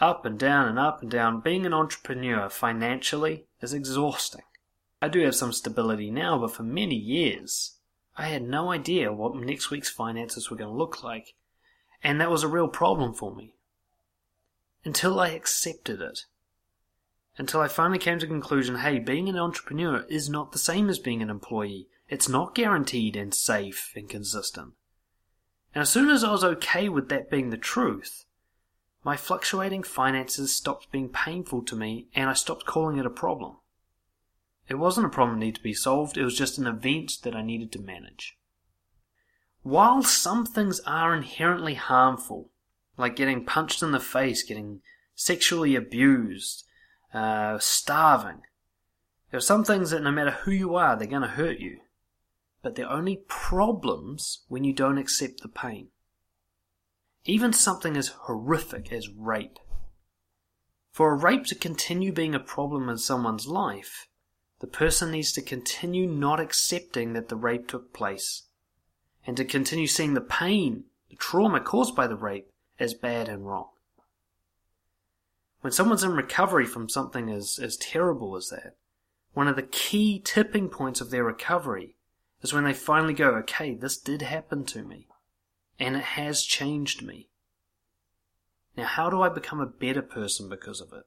Up 0.00 0.24
and 0.26 0.38
down 0.38 0.68
and 0.68 0.78
up 0.78 1.02
and 1.02 1.10
down. 1.10 1.40
Being 1.40 1.64
an 1.64 1.72
entrepreneur 1.72 2.48
financially 2.48 3.46
is 3.60 3.72
exhausting. 3.72 4.42
I 5.00 5.08
do 5.08 5.24
have 5.24 5.34
some 5.34 5.52
stability 5.52 6.10
now, 6.10 6.38
but 6.38 6.52
for 6.52 6.62
many 6.62 6.96
years, 6.96 7.76
I 8.16 8.26
had 8.26 8.42
no 8.42 8.70
idea 8.70 9.12
what 9.12 9.34
next 9.36 9.70
week's 9.70 9.90
finances 9.90 10.50
were 10.50 10.56
going 10.56 10.70
to 10.70 10.76
look 10.76 11.02
like. 11.02 11.34
And 12.02 12.20
that 12.20 12.30
was 12.30 12.42
a 12.42 12.48
real 12.48 12.68
problem 12.68 13.14
for 13.14 13.34
me. 13.34 13.54
Until 14.84 15.18
I 15.18 15.30
accepted 15.30 16.00
it 16.00 16.20
until 17.38 17.60
I 17.60 17.68
finally 17.68 17.98
came 17.98 18.18
to 18.18 18.26
the 18.26 18.32
conclusion 18.32 18.76
hey, 18.76 18.98
being 18.98 19.28
an 19.28 19.36
entrepreneur 19.36 20.04
is 20.08 20.28
not 20.28 20.52
the 20.52 20.58
same 20.58 20.88
as 20.88 20.98
being 20.98 21.22
an 21.22 21.30
employee. 21.30 21.88
It's 22.08 22.28
not 22.28 22.54
guaranteed 22.54 23.16
and 23.16 23.34
safe 23.34 23.92
and 23.94 24.08
consistent. 24.08 24.74
And 25.74 25.82
as 25.82 25.90
soon 25.90 26.08
as 26.08 26.24
I 26.24 26.30
was 26.30 26.44
okay 26.44 26.88
with 26.88 27.08
that 27.08 27.30
being 27.30 27.50
the 27.50 27.58
truth, 27.58 28.24
my 29.04 29.16
fluctuating 29.16 29.82
finances 29.82 30.54
stopped 30.54 30.90
being 30.90 31.10
painful 31.10 31.62
to 31.64 31.76
me 31.76 32.06
and 32.14 32.30
I 32.30 32.32
stopped 32.32 32.64
calling 32.64 32.98
it 32.98 33.06
a 33.06 33.10
problem. 33.10 33.56
It 34.68 34.76
wasn't 34.76 35.06
a 35.06 35.10
problem 35.10 35.38
that 35.38 35.44
needed 35.44 35.58
to 35.58 35.62
be 35.62 35.74
solved, 35.74 36.16
it 36.16 36.24
was 36.24 36.36
just 36.36 36.58
an 36.58 36.66
event 36.66 37.18
that 37.22 37.36
I 37.36 37.42
needed 37.42 37.70
to 37.72 37.78
manage. 37.78 38.35
While 39.66 40.04
some 40.04 40.46
things 40.46 40.78
are 40.86 41.12
inherently 41.12 41.74
harmful, 41.74 42.52
like 42.96 43.16
getting 43.16 43.44
punched 43.44 43.82
in 43.82 43.90
the 43.90 43.98
face, 43.98 44.44
getting 44.44 44.80
sexually 45.16 45.74
abused, 45.74 46.62
uh, 47.12 47.58
starving. 47.58 48.42
There 49.28 49.38
are 49.38 49.40
some 49.40 49.64
things 49.64 49.90
that 49.90 50.04
no 50.04 50.12
matter 50.12 50.30
who 50.30 50.52
you 50.52 50.76
are, 50.76 50.94
they're 50.94 51.08
going 51.08 51.22
to 51.22 51.28
hurt 51.28 51.58
you. 51.58 51.80
But 52.62 52.76
they're 52.76 52.88
only 52.88 53.24
problems 53.26 54.44
when 54.46 54.62
you 54.62 54.72
don't 54.72 54.98
accept 54.98 55.40
the 55.40 55.48
pain. 55.48 55.88
Even 57.24 57.52
something 57.52 57.96
as 57.96 58.14
horrific 58.20 58.92
as 58.92 59.08
rape. 59.08 59.58
For 60.92 61.10
a 61.10 61.18
rape 61.18 61.44
to 61.46 61.56
continue 61.56 62.12
being 62.12 62.36
a 62.36 62.38
problem 62.38 62.88
in 62.88 62.98
someone's 62.98 63.48
life, 63.48 64.06
the 64.60 64.68
person 64.68 65.10
needs 65.10 65.32
to 65.32 65.42
continue 65.42 66.06
not 66.06 66.38
accepting 66.38 67.14
that 67.14 67.28
the 67.28 67.34
rape 67.34 67.66
took 67.66 67.92
place, 67.92 68.44
and 69.26 69.36
to 69.36 69.44
continue 69.44 69.86
seeing 69.86 70.14
the 70.14 70.20
pain, 70.20 70.84
the 71.10 71.16
trauma 71.16 71.60
caused 71.60 71.96
by 71.96 72.06
the 72.06 72.16
rape, 72.16 72.50
as 72.78 72.94
bad 72.94 73.28
and 73.28 73.46
wrong. 73.46 73.70
When 75.62 75.72
someone's 75.72 76.04
in 76.04 76.12
recovery 76.12 76.66
from 76.66 76.88
something 76.88 77.30
as, 77.30 77.58
as 77.58 77.76
terrible 77.76 78.36
as 78.36 78.50
that, 78.50 78.76
one 79.32 79.48
of 79.48 79.56
the 79.56 79.62
key 79.62 80.20
tipping 80.24 80.68
points 80.68 81.00
of 81.00 81.10
their 81.10 81.24
recovery 81.24 81.96
is 82.42 82.54
when 82.54 82.64
they 82.64 82.72
finally 82.72 83.14
go, 83.14 83.30
okay, 83.30 83.74
this 83.74 83.98
did 83.98 84.22
happen 84.22 84.64
to 84.66 84.82
me, 84.82 85.08
and 85.78 85.96
it 85.96 86.04
has 86.04 86.42
changed 86.42 87.02
me. 87.02 87.28
Now, 88.76 88.84
how 88.84 89.10
do 89.10 89.22
I 89.22 89.28
become 89.28 89.60
a 89.60 89.66
better 89.66 90.02
person 90.02 90.48
because 90.48 90.80
of 90.80 90.92
it? 90.92 91.04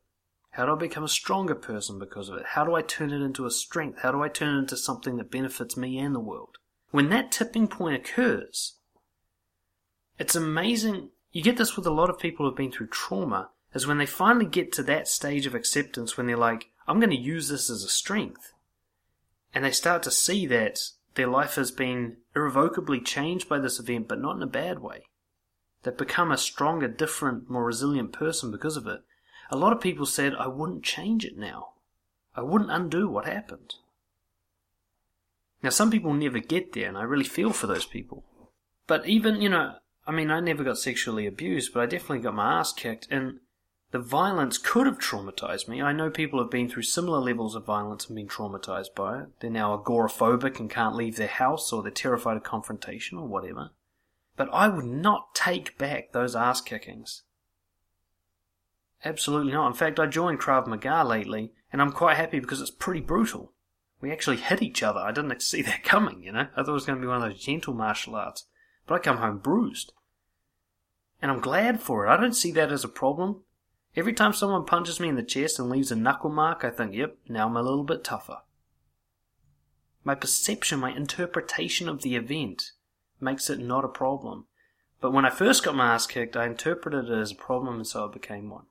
How 0.51 0.65
do 0.65 0.73
I 0.73 0.75
become 0.75 1.03
a 1.03 1.09
stronger 1.09 1.55
person 1.55 1.99
because 1.99 2.29
of 2.29 2.37
it? 2.37 2.45
How 2.47 2.65
do 2.65 2.75
I 2.75 2.81
turn 2.81 3.11
it 3.11 3.21
into 3.21 3.45
a 3.45 3.51
strength? 3.51 3.99
How 4.01 4.11
do 4.11 4.21
I 4.21 4.27
turn 4.27 4.55
it 4.55 4.59
into 4.59 4.75
something 4.77 5.17
that 5.17 5.31
benefits 5.31 5.77
me 5.77 5.97
and 5.97 6.13
the 6.13 6.19
world? 6.19 6.58
When 6.91 7.09
that 7.09 7.31
tipping 7.31 7.67
point 7.67 7.95
occurs, 7.95 8.75
it's 10.17 10.35
amazing. 10.35 11.09
You 11.31 11.43
get 11.43 11.57
this 11.57 11.75
with 11.75 11.85
a 11.85 11.91
lot 11.91 12.09
of 12.09 12.19
people 12.19 12.45
who've 12.45 12.57
been 12.57 12.71
through 12.71 12.87
trauma 12.87 13.49
is 13.73 13.85
when 13.85 13.99
they 13.99 14.05
finally 14.05 14.45
get 14.45 14.71
to 14.73 14.83
that 14.83 15.07
stage 15.07 15.45
of 15.45 15.53
acceptance 15.53 16.17
when 16.17 16.25
they're 16.25 16.35
like, 16.35 16.67
I'm 16.87 16.99
going 16.99 17.11
to 17.11 17.15
use 17.15 17.49
this 17.49 17.69
as 17.69 17.83
a 17.83 17.89
strength. 17.89 18.53
And 19.53 19.63
they 19.63 19.71
start 19.71 20.01
to 20.03 20.11
see 20.11 20.47
that 20.47 20.79
their 21.15 21.27
life 21.27 21.55
has 21.55 21.71
been 21.71 22.17
irrevocably 22.35 22.99
changed 22.99 23.47
by 23.47 23.59
this 23.59 23.79
event, 23.79 24.07
but 24.07 24.19
not 24.19 24.35
in 24.35 24.43
a 24.43 24.47
bad 24.47 24.79
way. 24.79 25.05
They've 25.83 25.95
become 25.95 26.31
a 26.31 26.37
stronger, 26.37 26.87
different, 26.87 27.49
more 27.49 27.65
resilient 27.65 28.11
person 28.11 28.51
because 28.51 28.75
of 28.75 28.87
it. 28.87 29.01
A 29.51 29.57
lot 29.57 29.73
of 29.73 29.81
people 29.81 30.05
said, 30.05 30.33
I 30.35 30.47
wouldn't 30.47 30.83
change 30.83 31.25
it 31.25 31.37
now. 31.37 31.73
I 32.35 32.41
wouldn't 32.41 32.71
undo 32.71 33.07
what 33.07 33.25
happened. 33.25 33.75
Now, 35.61 35.69
some 35.69 35.91
people 35.91 36.13
never 36.13 36.39
get 36.39 36.73
there, 36.73 36.87
and 36.87 36.97
I 36.97 37.03
really 37.03 37.25
feel 37.25 37.51
for 37.51 37.67
those 37.67 37.85
people. 37.85 38.25
But 38.87 39.05
even, 39.07 39.41
you 39.41 39.49
know, 39.49 39.75
I 40.07 40.11
mean, 40.11 40.31
I 40.31 40.39
never 40.39 40.63
got 40.63 40.77
sexually 40.77 41.27
abused, 41.27 41.73
but 41.73 41.81
I 41.81 41.85
definitely 41.85 42.19
got 42.19 42.33
my 42.33 42.59
ass 42.59 42.73
kicked, 42.73 43.07
and 43.11 43.39
the 43.91 43.99
violence 43.99 44.57
could 44.57 44.85
have 44.85 44.99
traumatized 44.99 45.67
me. 45.67 45.81
I 45.81 45.91
know 45.91 46.09
people 46.09 46.39
have 46.39 46.49
been 46.49 46.69
through 46.69 46.83
similar 46.83 47.19
levels 47.19 47.55
of 47.55 47.65
violence 47.65 48.07
and 48.07 48.15
been 48.15 48.27
traumatized 48.27 48.95
by 48.95 49.19
it. 49.21 49.27
They're 49.39 49.49
now 49.49 49.77
agoraphobic 49.77 50.59
and 50.59 50.69
can't 50.69 50.95
leave 50.95 51.17
their 51.17 51.27
house, 51.27 51.73
or 51.73 51.83
they're 51.83 51.91
terrified 51.91 52.37
of 52.37 52.43
confrontation, 52.43 53.17
or 53.17 53.27
whatever. 53.27 53.71
But 54.37 54.49
I 54.53 54.69
would 54.69 54.85
not 54.85 55.35
take 55.35 55.77
back 55.77 56.11
those 56.11 56.35
ass 56.35 56.61
kickings. 56.61 57.23
Absolutely 59.03 59.53
not. 59.53 59.67
In 59.67 59.73
fact, 59.73 59.99
I 59.99 60.05
joined 60.05 60.39
Krav 60.39 60.67
Maga 60.67 61.03
lately, 61.03 61.51
and 61.71 61.81
I'm 61.81 61.91
quite 61.91 62.17
happy 62.17 62.39
because 62.39 62.61
it's 62.61 62.71
pretty 62.71 63.01
brutal. 63.01 63.53
We 64.01 64.11
actually 64.11 64.37
hit 64.37 64.61
each 64.61 64.81
other. 64.81 64.99
I 64.99 65.11
didn't 65.11 65.41
see 65.41 65.61
that 65.63 65.83
coming, 65.83 66.23
you 66.23 66.31
know. 66.31 66.47
I 66.55 66.63
thought 66.63 66.69
it 66.69 66.71
was 66.71 66.85
going 66.85 66.97
to 66.97 67.01
be 67.01 67.07
one 67.07 67.21
of 67.21 67.29
those 67.29 67.43
gentle 67.43 67.73
martial 67.73 68.15
arts. 68.15 68.45
But 68.87 68.95
I 68.95 68.99
come 68.99 69.17
home 69.17 69.39
bruised. 69.39 69.93
And 71.21 71.29
I'm 71.29 71.41
glad 71.41 71.81
for 71.81 72.05
it. 72.05 72.09
I 72.09 72.17
don't 72.17 72.35
see 72.35 72.51
that 72.53 72.71
as 72.71 72.83
a 72.83 72.89
problem. 72.89 73.43
Every 73.95 74.13
time 74.13 74.33
someone 74.33 74.65
punches 74.65 74.99
me 74.99 75.09
in 75.09 75.15
the 75.15 75.23
chest 75.23 75.59
and 75.59 75.69
leaves 75.69 75.91
a 75.91 75.95
knuckle 75.95 76.29
mark, 76.29 76.63
I 76.63 76.69
think, 76.69 76.95
yep, 76.95 77.17
now 77.27 77.47
I'm 77.47 77.57
a 77.57 77.61
little 77.61 77.83
bit 77.83 78.03
tougher. 78.03 78.37
My 80.03 80.15
perception, 80.15 80.79
my 80.79 80.91
interpretation 80.91 81.89
of 81.89 82.01
the 82.01 82.15
event 82.15 82.71
makes 83.19 83.49
it 83.49 83.59
not 83.59 83.83
a 83.83 83.89
problem. 83.89 84.45
But 85.01 85.11
when 85.11 85.25
I 85.25 85.29
first 85.29 85.63
got 85.63 85.75
my 85.75 85.93
ass 85.93 86.07
kicked, 86.07 86.37
I 86.37 86.45
interpreted 86.45 87.09
it 87.09 87.11
as 87.11 87.31
a 87.31 87.35
problem 87.35 87.75
and 87.75 87.87
so 87.87 88.05
it 88.05 88.13
became 88.13 88.49
one. 88.49 88.65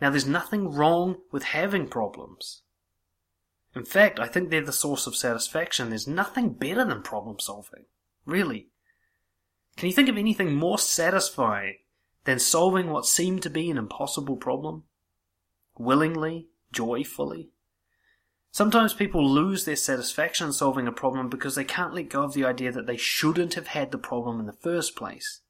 Now 0.00 0.10
there's 0.10 0.26
nothing 0.26 0.72
wrong 0.72 1.16
with 1.30 1.44
having 1.44 1.88
problems. 1.88 2.62
In 3.74 3.84
fact, 3.84 4.20
I 4.20 4.28
think 4.28 4.50
they're 4.50 4.64
the 4.64 4.72
source 4.72 5.06
of 5.06 5.16
satisfaction. 5.16 5.88
There's 5.88 6.06
nothing 6.06 6.50
better 6.50 6.84
than 6.84 7.02
problem 7.02 7.38
solving. 7.40 7.86
Really. 8.24 8.68
Can 9.76 9.88
you 9.88 9.94
think 9.94 10.08
of 10.08 10.16
anything 10.16 10.54
more 10.54 10.78
satisfying 10.78 11.78
than 12.24 12.38
solving 12.38 12.90
what 12.90 13.06
seemed 13.06 13.42
to 13.42 13.50
be 13.50 13.68
an 13.70 13.78
impossible 13.78 14.36
problem? 14.36 14.84
Willingly, 15.76 16.48
joyfully? 16.72 17.50
Sometimes 18.52 18.94
people 18.94 19.28
lose 19.28 19.64
their 19.64 19.74
satisfaction 19.74 20.46
in 20.46 20.52
solving 20.52 20.86
a 20.86 20.92
problem 20.92 21.28
because 21.28 21.56
they 21.56 21.64
can't 21.64 21.92
let 21.92 22.08
go 22.08 22.22
of 22.22 22.34
the 22.34 22.44
idea 22.44 22.70
that 22.70 22.86
they 22.86 22.96
shouldn't 22.96 23.54
have 23.54 23.66
had 23.66 23.90
the 23.90 23.98
problem 23.98 24.38
in 24.38 24.46
the 24.46 24.52
first 24.52 24.94
place. 24.94 25.40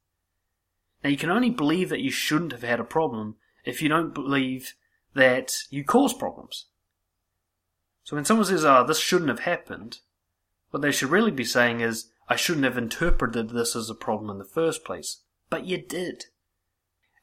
Now, 1.03 1.11
you 1.11 1.17
can 1.17 1.29
only 1.29 1.51
believe 1.51 1.89
that 1.89 2.01
you 2.01 2.09
shouldn't 2.09 2.51
have 2.51 2.63
had 2.63 2.79
a 2.79 2.83
problem 2.83 3.35
if 3.63 3.79
you 3.79 3.89
don't 3.89 4.15
believe 4.15 4.73
that 5.13 5.53
you 5.69 5.83
cause 5.83 6.13
problems. 6.13 6.65
So 8.05 8.15
when 8.15 8.23
someone 8.23 8.45
says, 8.45 8.63
oh, 8.63 8.85
this 8.85 8.99
shouldn't 8.99 9.29
have 9.29 9.41
happened, 9.41 9.99
what 10.69 10.81
they 10.81 10.91
should 10.91 11.09
really 11.09 11.31
be 11.31 11.43
saying 11.43 11.81
is, 11.81 12.11
I 12.29 12.35
shouldn't 12.35 12.63
have 12.63 12.77
interpreted 12.77 13.49
this 13.49 13.75
as 13.75 13.89
a 13.89 13.95
problem 13.95 14.29
in 14.29 14.37
the 14.37 14.45
first 14.45 14.85
place. 14.85 15.23
But 15.49 15.65
you 15.65 15.79
did. 15.79 16.25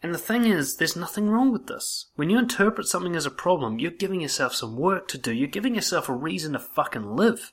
And 0.02 0.12
the 0.12 0.18
thing 0.18 0.44
is, 0.44 0.76
there's 0.76 0.96
nothing 0.96 1.28
wrong 1.28 1.52
with 1.52 1.68
this. 1.68 2.10
When 2.16 2.30
you 2.30 2.38
interpret 2.38 2.88
something 2.88 3.14
as 3.14 3.26
a 3.26 3.30
problem, 3.30 3.78
you're 3.78 3.92
giving 3.92 4.20
yourself 4.20 4.54
some 4.54 4.76
work 4.76 5.06
to 5.08 5.18
do. 5.18 5.32
You're 5.32 5.46
giving 5.46 5.76
yourself 5.76 6.08
a 6.08 6.14
reason 6.14 6.54
to 6.54 6.58
fucking 6.58 7.14
live. 7.14 7.52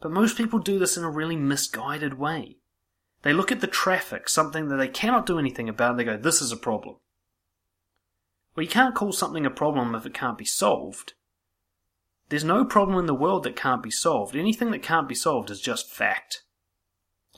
But 0.00 0.12
most 0.12 0.36
people 0.36 0.60
do 0.60 0.78
this 0.78 0.96
in 0.96 1.02
a 1.02 1.10
really 1.10 1.36
misguided 1.36 2.14
way. 2.14 2.58
They 3.22 3.32
look 3.32 3.50
at 3.50 3.60
the 3.60 3.66
traffic, 3.66 4.28
something 4.28 4.68
that 4.68 4.76
they 4.76 4.86
cannot 4.86 5.26
do 5.26 5.40
anything 5.40 5.68
about, 5.68 5.90
and 5.90 5.98
they 5.98 6.04
go, 6.04 6.16
this 6.16 6.40
is 6.40 6.52
a 6.52 6.56
problem. 6.56 6.96
Well, 8.54 8.62
you 8.62 8.70
can't 8.70 8.94
call 8.94 9.10
something 9.10 9.44
a 9.44 9.50
problem 9.50 9.96
if 9.96 10.06
it 10.06 10.14
can't 10.14 10.38
be 10.38 10.44
solved. 10.44 11.14
There's 12.28 12.44
no 12.44 12.64
problem 12.64 12.98
in 12.98 13.06
the 13.06 13.14
world 13.14 13.44
that 13.44 13.56
can't 13.56 13.82
be 13.82 13.90
solved. 13.90 14.36
Anything 14.36 14.70
that 14.70 14.82
can't 14.82 15.08
be 15.08 15.14
solved 15.14 15.50
is 15.50 15.60
just 15.60 15.90
fact. 15.90 16.42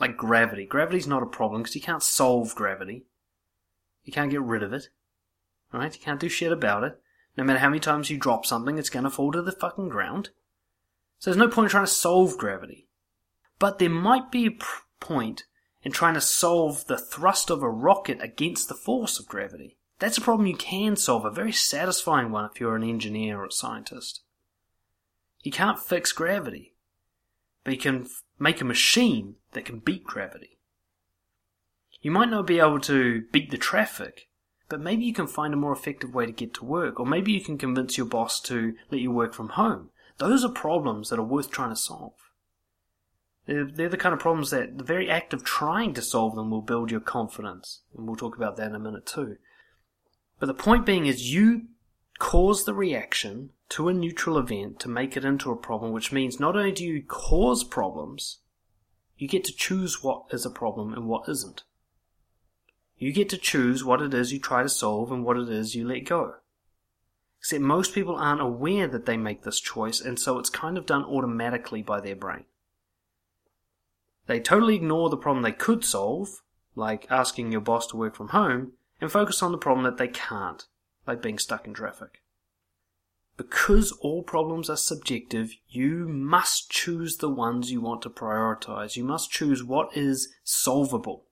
Like 0.01 0.17
gravity. 0.17 0.67
Gravity's 0.67 1.07
not 1.07 1.23
a 1.23 1.27
problem 1.27 1.63
because 1.63 1.77
you 1.77 1.83
can't 1.83 2.03
solve 2.03 2.55
gravity. 2.55 3.07
You 4.05 4.13
can't 4.13 4.31
get 4.31 4.43
rid 4.43 4.63
of 4.63 4.73
it. 4.73 4.89
Right? 5.73 5.95
You 5.95 6.01
can't 6.01 6.19
do 6.19 6.29
shit 6.29 6.51
about 6.51 6.83
it. 6.83 7.01
No 7.37 7.45
matter 7.45 7.61
how 7.61 7.69
many 7.69 7.81
times 7.81 8.11
you 8.11 8.19
drop 8.19 8.45
something, 8.45 8.79
it's 8.79 8.91
gonna 8.91 9.11
fall 9.11 9.31
to 9.33 9.43
the 9.43 9.53
fucking 9.53 9.89
ground. 9.89 10.31
So 11.19 11.31
there's 11.31 11.39
no 11.39 11.49
point 11.49 11.67
in 11.67 11.71
trying 11.71 11.85
to 11.85 11.91
solve 11.91 12.37
gravity. 12.37 12.89
But 13.59 13.79
there 13.79 13.91
might 13.91 14.33
be 14.33 14.47
a 14.47 14.51
pr- 14.51 14.83
point 14.99 15.45
in 15.83 15.93
trying 15.93 16.15
to 16.15 16.21
solve 16.21 16.87
the 16.87 16.99
thrust 16.99 17.51
of 17.51 17.63
a 17.63 17.71
rocket 17.71 18.19
against 18.21 18.69
the 18.69 18.75
force 18.75 19.19
of 19.21 19.29
gravity. 19.29 19.77
That's 19.99 20.19
a 20.19 20.23
problem 20.23 20.47
you 20.47 20.57
can 20.57 20.97
solve, 20.97 21.25
a 21.25 21.31
very 21.31 21.53
satisfying 21.53 22.33
one 22.33 22.47
if 22.47 22.59
you're 22.59 22.75
an 22.75 22.83
engineer 22.83 23.41
or 23.41 23.47
a 23.47 23.53
scientist. 23.53 24.23
You 25.43 25.53
can't 25.53 25.79
fix 25.79 26.13
gravity, 26.13 26.75
but 27.65 27.73
you 27.73 27.79
can 27.79 28.03
f- 28.03 28.23
make 28.39 28.61
a 28.61 28.65
machine 28.65 29.37
that 29.53 29.65
can 29.65 29.79
beat 29.79 30.05
gravity. 30.05 30.59
You 32.03 32.11
might 32.11 32.31
not 32.31 32.47
be 32.47 32.61
able 32.61 32.81
to 32.81 33.23
beat 33.33 33.51
the 33.51 33.59
traffic, 33.59 34.29
but 34.69 34.81
maybe 34.81 35.05
you 35.05 35.13
can 35.13 35.27
find 35.27 35.53
a 35.53 35.59
more 35.59 35.73
effective 35.73 36.15
way 36.15 36.27
to 36.27 36.33
get 36.33 36.55
to 36.55 36.65
work, 36.65 37.01
or 37.01 37.07
maybe 37.07 37.33
you 37.33 37.41
can 37.41 37.59
convince 37.59 37.97
your 37.97 38.07
boss 38.07 38.41
to 38.43 38.75
let 38.91 39.01
you 39.01 39.11
work 39.11 39.35
from 39.35 39.51
home. 39.51 39.91
Those 40.19 40.45
are 40.45 40.51
problems 40.51 41.09
that 41.09 41.19
are 41.19 41.25
worth 41.25 41.51
trying 41.51 41.71
to 41.71 41.77
solve. 41.77 42.13
They're, 43.47 43.65
they're 43.65 43.89
the 43.89 43.97
kind 43.97 44.13
of 44.13 44.21
problems 44.21 44.51
that 44.51 44.79
the 44.79 44.85
very 44.85 45.11
act 45.11 45.33
of 45.33 45.43
trying 45.43 45.95
to 45.95 46.03
solve 46.03 46.35
them 46.35 46.51
will 46.51 46.63
build 46.63 46.91
your 46.91 47.01
confidence, 47.01 47.81
and 47.97 48.07
we'll 48.07 48.17
talk 48.17 48.37
about 48.37 48.57
that 48.57 48.69
in 48.69 48.75
a 48.75 48.79
minute 48.79 49.07
too. 49.07 49.37
But 50.39 50.47
the 50.47 50.55
point 50.55 50.87
being 50.87 51.07
is 51.07 51.33
you 51.33 51.67
cause 52.19 52.65
the 52.65 52.75
reaction 52.75 53.51
to 53.71 53.89
a 53.89 53.95
neutral 53.95 54.37
event 54.37 54.81
to 54.81 54.89
make 54.89 55.17
it 55.17 55.25
into 55.25 55.51
a 55.51 55.57
problem, 55.57 55.93
which 55.93 56.13
means 56.13 56.41
not 56.41 56.57
only 56.57 56.73
do 56.73 56.85
you 56.85 57.03
cause 57.03 57.65
problems, 57.65 58.39
you 59.17 59.29
get 59.29 59.45
to 59.45 59.55
choose 59.55 60.03
what 60.03 60.25
is 60.33 60.45
a 60.45 60.51
problem 60.51 60.93
and 60.93 61.07
what 61.07 61.29
isn't. 61.29 61.63
You 62.99 63.13
get 63.13 63.29
to 63.31 63.39
choose 63.39 63.85
what 63.85 64.03
it 64.03 64.13
is 64.13 64.33
you 64.33 64.41
try 64.41 64.63
to 64.63 64.69
solve 64.69 65.13
and 65.13 65.25
what 65.25 65.39
it 65.39 65.49
is 65.49 65.75
you 65.75 65.87
let 65.87 66.01
go. 66.01 66.35
Except 67.39 67.63
most 67.63 67.95
people 67.95 68.17
aren't 68.17 68.43
aware 68.43 68.87
that 68.89 69.07
they 69.07 69.17
make 69.17 69.45
this 69.45 69.61
choice, 69.61 70.01
and 70.01 70.19
so 70.19 70.39
it's 70.39 70.51
kind 70.51 70.77
of 70.77 70.85
done 70.85 71.05
automatically 71.05 71.81
by 71.81 72.01
their 72.01 72.17
brain. 72.17 72.45
They 74.27 74.41
totally 74.41 74.75
ignore 74.75 75.09
the 75.09 75.17
problem 75.17 75.43
they 75.43 75.53
could 75.53 75.85
solve, 75.85 76.43
like 76.75 77.07
asking 77.11 77.53
your 77.53 77.63
boss 77.63 77.87
to 77.89 77.97
work 77.97 78.15
from 78.17 78.29
home, 78.29 78.73
and 79.01 79.11
focus 79.11 79.43
on 79.43 79.53
the 79.53 79.59
problem 79.59 79.85
that 79.85 79.97
they 79.97 80.09
can't, 80.09 80.67
like 81.07 81.23
being 81.23 81.39
stuck 81.39 81.67
in 81.67 81.73
traffic. 81.73 82.20
Because 83.41 83.93
all 84.03 84.23
problems 84.23 84.69
are 84.69 84.77
subjective, 84.77 85.55
you 85.67 86.07
must 86.07 86.71
choose 86.71 87.17
the 87.17 87.31
ones 87.31 87.73
you 87.73 87.81
want 87.81 88.03
to 88.03 88.11
prioritize. 88.11 88.97
You 88.97 89.05
must 89.05 89.31
choose 89.31 89.65
what 89.65 89.97
is 89.97 90.29
solvable. 90.45 91.25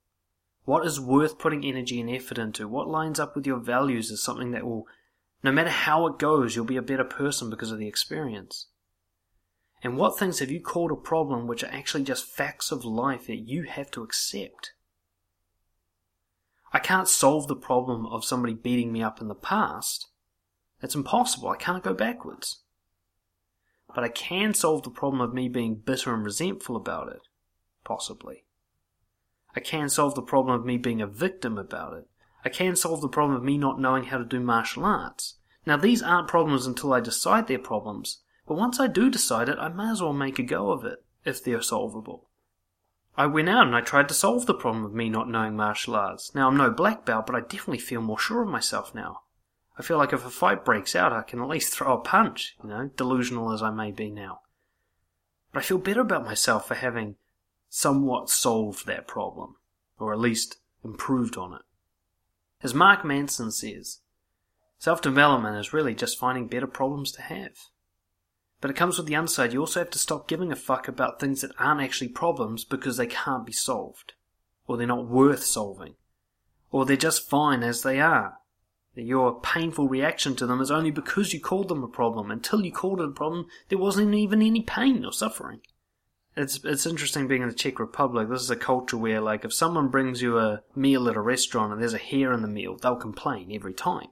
What 0.64 0.86
is 0.86 0.98
worth 0.98 1.38
putting 1.38 1.66
energy 1.66 2.00
and 2.00 2.08
effort 2.08 2.38
into? 2.38 2.66
What 2.66 2.88
lines 2.88 3.20
up 3.20 3.36
with 3.36 3.46
your 3.46 3.58
values 3.58 4.10
is 4.10 4.22
something 4.22 4.52
that 4.52 4.64
will, 4.64 4.86
no 5.42 5.52
matter 5.52 5.68
how 5.68 6.06
it 6.06 6.18
goes, 6.18 6.56
you'll 6.56 6.64
be 6.64 6.78
a 6.78 6.82
better 6.82 7.04
person 7.04 7.50
because 7.50 7.70
of 7.70 7.78
the 7.78 7.88
experience. 7.88 8.68
And 9.82 9.98
what 9.98 10.18
things 10.18 10.38
have 10.38 10.50
you 10.50 10.62
called 10.62 10.90
a 10.90 10.96
problem 10.96 11.46
which 11.46 11.62
are 11.62 11.70
actually 11.70 12.04
just 12.04 12.24
facts 12.24 12.72
of 12.72 12.86
life 12.86 13.26
that 13.26 13.46
you 13.46 13.64
have 13.64 13.90
to 13.90 14.02
accept? 14.02 14.72
I 16.72 16.78
can't 16.78 17.06
solve 17.06 17.48
the 17.48 17.54
problem 17.54 18.06
of 18.06 18.24
somebody 18.24 18.54
beating 18.54 18.94
me 18.94 19.02
up 19.02 19.20
in 19.20 19.28
the 19.28 19.34
past. 19.34 20.08
It's 20.82 20.94
impossible. 20.94 21.48
I 21.48 21.56
can't 21.56 21.82
go 21.82 21.94
backwards. 21.94 22.62
But 23.94 24.04
I 24.04 24.08
can 24.08 24.54
solve 24.54 24.82
the 24.82 24.90
problem 24.90 25.20
of 25.20 25.34
me 25.34 25.48
being 25.48 25.76
bitter 25.76 26.14
and 26.14 26.24
resentful 26.24 26.76
about 26.76 27.08
it. 27.08 27.20
Possibly. 27.84 28.44
I 29.56 29.60
can 29.60 29.88
solve 29.88 30.14
the 30.14 30.22
problem 30.22 30.54
of 30.54 30.66
me 30.66 30.76
being 30.76 31.00
a 31.00 31.06
victim 31.06 31.58
about 31.58 31.94
it. 31.94 32.08
I 32.44 32.48
can 32.48 32.76
solve 32.76 33.00
the 33.00 33.08
problem 33.08 33.36
of 33.36 33.42
me 33.42 33.58
not 33.58 33.80
knowing 33.80 34.04
how 34.04 34.18
to 34.18 34.24
do 34.24 34.40
martial 34.40 34.84
arts. 34.84 35.38
Now, 35.66 35.76
these 35.76 36.02
aren't 36.02 36.28
problems 36.28 36.66
until 36.66 36.92
I 36.92 37.00
decide 37.00 37.46
they're 37.46 37.58
problems, 37.58 38.22
but 38.46 38.56
once 38.56 38.78
I 38.78 38.86
do 38.86 39.10
decide 39.10 39.48
it, 39.48 39.58
I 39.58 39.68
may 39.68 39.90
as 39.90 40.00
well 40.00 40.12
make 40.12 40.38
a 40.38 40.42
go 40.42 40.70
of 40.70 40.84
it, 40.84 41.04
if 41.24 41.42
they're 41.42 41.60
solvable. 41.60 42.28
I 43.16 43.26
went 43.26 43.48
out 43.48 43.66
and 43.66 43.74
I 43.74 43.80
tried 43.80 44.08
to 44.08 44.14
solve 44.14 44.46
the 44.46 44.54
problem 44.54 44.84
of 44.84 44.94
me 44.94 45.08
not 45.08 45.28
knowing 45.28 45.56
martial 45.56 45.96
arts. 45.96 46.32
Now, 46.34 46.46
I'm 46.46 46.56
no 46.56 46.70
black 46.70 47.04
belt, 47.04 47.26
but 47.26 47.34
I 47.34 47.40
definitely 47.40 47.78
feel 47.78 48.00
more 48.00 48.18
sure 48.18 48.42
of 48.42 48.48
myself 48.48 48.94
now. 48.94 49.22
I 49.78 49.82
feel 49.82 49.96
like 49.96 50.12
if 50.12 50.26
a 50.26 50.30
fight 50.30 50.64
breaks 50.64 50.96
out, 50.96 51.12
I 51.12 51.22
can 51.22 51.40
at 51.40 51.48
least 51.48 51.72
throw 51.72 51.94
a 51.94 52.00
punch, 52.00 52.56
you 52.62 52.68
know, 52.68 52.90
delusional 52.96 53.52
as 53.52 53.62
I 53.62 53.70
may 53.70 53.92
be 53.92 54.10
now. 54.10 54.40
But 55.52 55.60
I 55.60 55.62
feel 55.62 55.78
better 55.78 56.00
about 56.00 56.24
myself 56.24 56.66
for 56.66 56.74
having 56.74 57.14
somewhat 57.68 58.28
solved 58.28 58.86
that 58.86 59.06
problem, 59.06 59.56
or 59.98 60.12
at 60.12 60.18
least 60.18 60.56
improved 60.84 61.36
on 61.36 61.54
it. 61.54 61.62
As 62.60 62.74
Mark 62.74 63.04
Manson 63.04 63.52
says, 63.52 64.00
self 64.80 65.00
development 65.00 65.56
is 65.56 65.72
really 65.72 65.94
just 65.94 66.18
finding 66.18 66.48
better 66.48 66.66
problems 66.66 67.12
to 67.12 67.22
have. 67.22 67.52
But 68.60 68.72
it 68.72 68.76
comes 68.76 68.98
with 68.98 69.06
the 69.06 69.14
underside, 69.14 69.52
you 69.52 69.60
also 69.60 69.78
have 69.78 69.90
to 69.90 69.98
stop 69.98 70.26
giving 70.26 70.50
a 70.50 70.56
fuck 70.56 70.88
about 70.88 71.20
things 71.20 71.42
that 71.42 71.52
aren't 71.56 71.80
actually 71.80 72.08
problems 72.08 72.64
because 72.64 72.96
they 72.96 73.06
can't 73.06 73.46
be 73.46 73.52
solved, 73.52 74.14
or 74.66 74.76
they're 74.76 74.88
not 74.88 75.06
worth 75.06 75.44
solving, 75.44 75.94
or 76.72 76.84
they're 76.84 76.96
just 76.96 77.30
fine 77.30 77.62
as 77.62 77.84
they 77.84 78.00
are. 78.00 78.38
Your 78.98 79.40
painful 79.40 79.88
reaction 79.88 80.34
to 80.36 80.46
them 80.46 80.60
is 80.60 80.72
only 80.72 80.90
because 80.90 81.32
you 81.32 81.40
called 81.40 81.68
them 81.68 81.84
a 81.84 81.88
problem. 81.88 82.30
Until 82.30 82.64
you 82.64 82.72
called 82.72 83.00
it 83.00 83.08
a 83.08 83.12
problem, 83.12 83.46
there 83.68 83.78
wasn't 83.78 84.12
even 84.14 84.42
any 84.42 84.62
pain 84.62 85.04
or 85.04 85.12
suffering. 85.12 85.60
It's 86.36 86.64
it's 86.64 86.86
interesting 86.86 87.28
being 87.28 87.42
in 87.42 87.48
the 87.48 87.54
Czech 87.54 87.78
Republic. 87.78 88.28
This 88.28 88.42
is 88.42 88.50
a 88.50 88.56
culture 88.56 88.96
where, 88.96 89.20
like, 89.20 89.44
if 89.44 89.52
someone 89.52 89.88
brings 89.88 90.20
you 90.20 90.38
a 90.38 90.62
meal 90.74 91.08
at 91.08 91.16
a 91.16 91.20
restaurant 91.20 91.72
and 91.72 91.80
there's 91.80 91.94
a 91.94 91.98
hair 91.98 92.32
in 92.32 92.42
the 92.42 92.48
meal, 92.48 92.76
they'll 92.76 92.96
complain 92.96 93.50
every 93.52 93.74
time. 93.74 94.08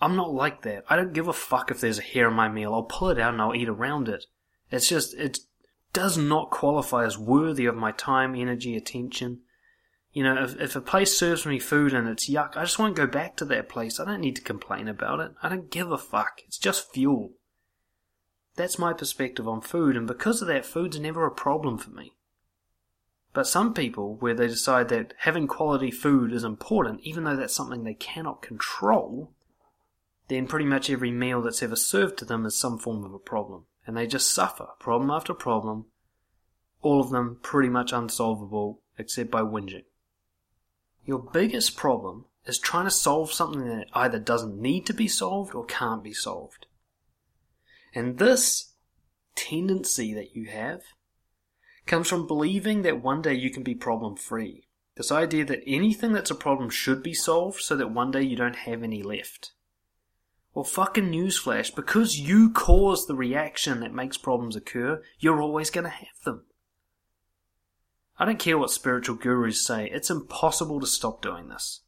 I'm 0.00 0.16
not 0.16 0.32
like 0.32 0.62
that. 0.62 0.84
I 0.88 0.96
don't 0.96 1.14
give 1.14 1.28
a 1.28 1.32
fuck 1.32 1.70
if 1.70 1.80
there's 1.80 1.98
a 1.98 2.02
hair 2.02 2.28
in 2.28 2.34
my 2.34 2.48
meal. 2.48 2.74
I'll 2.74 2.82
pull 2.82 3.10
it 3.10 3.18
out 3.18 3.32
and 3.32 3.42
I'll 3.42 3.54
eat 3.54 3.68
around 3.68 4.08
it. 4.08 4.26
It's 4.70 4.88
just 4.88 5.14
it 5.14 5.40
does 5.92 6.18
not 6.18 6.50
qualify 6.50 7.04
as 7.04 7.18
worthy 7.18 7.66
of 7.66 7.76
my 7.76 7.92
time, 7.92 8.34
energy, 8.34 8.76
attention. 8.76 9.40
You 10.16 10.22
know, 10.22 10.42
if, 10.42 10.58
if 10.58 10.74
a 10.74 10.80
place 10.80 11.14
serves 11.14 11.44
me 11.44 11.58
food 11.58 11.92
and 11.92 12.08
it's 12.08 12.30
yuck, 12.30 12.56
I 12.56 12.62
just 12.62 12.78
won't 12.78 12.96
go 12.96 13.06
back 13.06 13.36
to 13.36 13.44
that 13.44 13.68
place. 13.68 14.00
I 14.00 14.06
don't 14.06 14.22
need 14.22 14.36
to 14.36 14.40
complain 14.40 14.88
about 14.88 15.20
it. 15.20 15.32
I 15.42 15.50
don't 15.50 15.70
give 15.70 15.92
a 15.92 15.98
fuck. 15.98 16.40
It's 16.46 16.56
just 16.56 16.90
fuel. 16.90 17.32
That's 18.54 18.78
my 18.78 18.94
perspective 18.94 19.46
on 19.46 19.60
food, 19.60 19.94
and 19.94 20.06
because 20.06 20.40
of 20.40 20.48
that, 20.48 20.64
food's 20.64 20.98
never 20.98 21.26
a 21.26 21.30
problem 21.30 21.76
for 21.76 21.90
me. 21.90 22.14
But 23.34 23.46
some 23.46 23.74
people, 23.74 24.14
where 24.14 24.32
they 24.32 24.46
decide 24.46 24.88
that 24.88 25.12
having 25.18 25.46
quality 25.46 25.90
food 25.90 26.32
is 26.32 26.44
important, 26.44 27.02
even 27.02 27.24
though 27.24 27.36
that's 27.36 27.54
something 27.54 27.84
they 27.84 27.92
cannot 27.92 28.40
control, 28.40 29.34
then 30.28 30.46
pretty 30.46 30.64
much 30.64 30.88
every 30.88 31.10
meal 31.10 31.42
that's 31.42 31.62
ever 31.62 31.76
served 31.76 32.16
to 32.20 32.24
them 32.24 32.46
is 32.46 32.56
some 32.56 32.78
form 32.78 33.04
of 33.04 33.12
a 33.12 33.18
problem. 33.18 33.66
And 33.86 33.94
they 33.94 34.06
just 34.06 34.32
suffer, 34.32 34.68
problem 34.78 35.10
after 35.10 35.34
problem, 35.34 35.88
all 36.80 37.02
of 37.02 37.10
them 37.10 37.38
pretty 37.42 37.68
much 37.68 37.92
unsolvable, 37.92 38.80
except 38.96 39.30
by 39.30 39.42
whinging. 39.42 39.84
Your 41.06 41.20
biggest 41.20 41.76
problem 41.76 42.24
is 42.46 42.58
trying 42.58 42.84
to 42.84 42.90
solve 42.90 43.32
something 43.32 43.64
that 43.66 43.86
either 43.94 44.18
doesn't 44.18 44.60
need 44.60 44.86
to 44.86 44.92
be 44.92 45.06
solved 45.06 45.54
or 45.54 45.64
can't 45.64 46.02
be 46.02 46.12
solved. 46.12 46.66
And 47.94 48.18
this 48.18 48.74
tendency 49.36 50.12
that 50.14 50.34
you 50.34 50.46
have 50.46 50.82
comes 51.86 52.08
from 52.08 52.26
believing 52.26 52.82
that 52.82 53.02
one 53.02 53.22
day 53.22 53.34
you 53.34 53.50
can 53.50 53.62
be 53.62 53.74
problem 53.74 54.16
free. 54.16 54.66
This 54.96 55.12
idea 55.12 55.44
that 55.44 55.62
anything 55.64 56.12
that's 56.12 56.30
a 56.30 56.34
problem 56.34 56.70
should 56.70 57.02
be 57.02 57.14
solved 57.14 57.60
so 57.60 57.76
that 57.76 57.92
one 57.92 58.10
day 58.10 58.22
you 58.22 58.36
don't 58.36 58.56
have 58.56 58.82
any 58.82 59.02
left. 59.02 59.52
Well, 60.54 60.64
fucking 60.64 61.12
newsflash, 61.12 61.74
because 61.74 62.18
you 62.18 62.50
cause 62.50 63.06
the 63.06 63.14
reaction 63.14 63.80
that 63.80 63.92
makes 63.92 64.16
problems 64.16 64.56
occur, 64.56 65.02
you're 65.18 65.42
always 65.42 65.70
going 65.70 65.84
to 65.84 65.90
have 65.90 66.18
them. 66.24 66.46
I 68.18 68.24
don't 68.24 68.38
care 68.38 68.56
what 68.56 68.70
spiritual 68.70 69.16
gurus 69.16 69.66
say, 69.66 69.90
it's 69.92 70.10
impossible 70.10 70.80
to 70.80 70.86
stop 70.86 71.20
doing 71.20 71.48
this. 71.48 71.82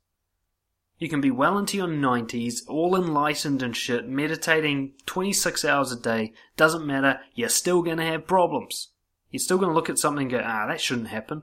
You 0.99 1.09
can 1.09 1.21
be 1.21 1.31
well 1.31 1.57
into 1.57 1.77
your 1.77 1.87
90s, 1.87 2.63
all 2.67 2.97
enlightened 2.97 3.63
and 3.63 3.77
shit, 3.77 4.09
meditating 4.09 4.95
26 5.07 5.65
hours 5.65 5.93
a 5.93 5.99
day, 5.99 6.33
doesn't 6.57 6.87
matter, 6.87 7.21
you're 7.35 7.49
still 7.49 7.83
gonna 7.83 8.05
have 8.05 8.27
problems. 8.27 8.89
You're 9.31 9.41
still 9.41 9.59
gonna 9.59 9.75
look 9.75 9.89
at 9.89 9.99
something 9.99 10.23
and 10.23 10.31
go, 10.31 10.43
ah, 10.45 10.67
that 10.67 10.81
shouldn't 10.81 11.09
happen. 11.09 11.43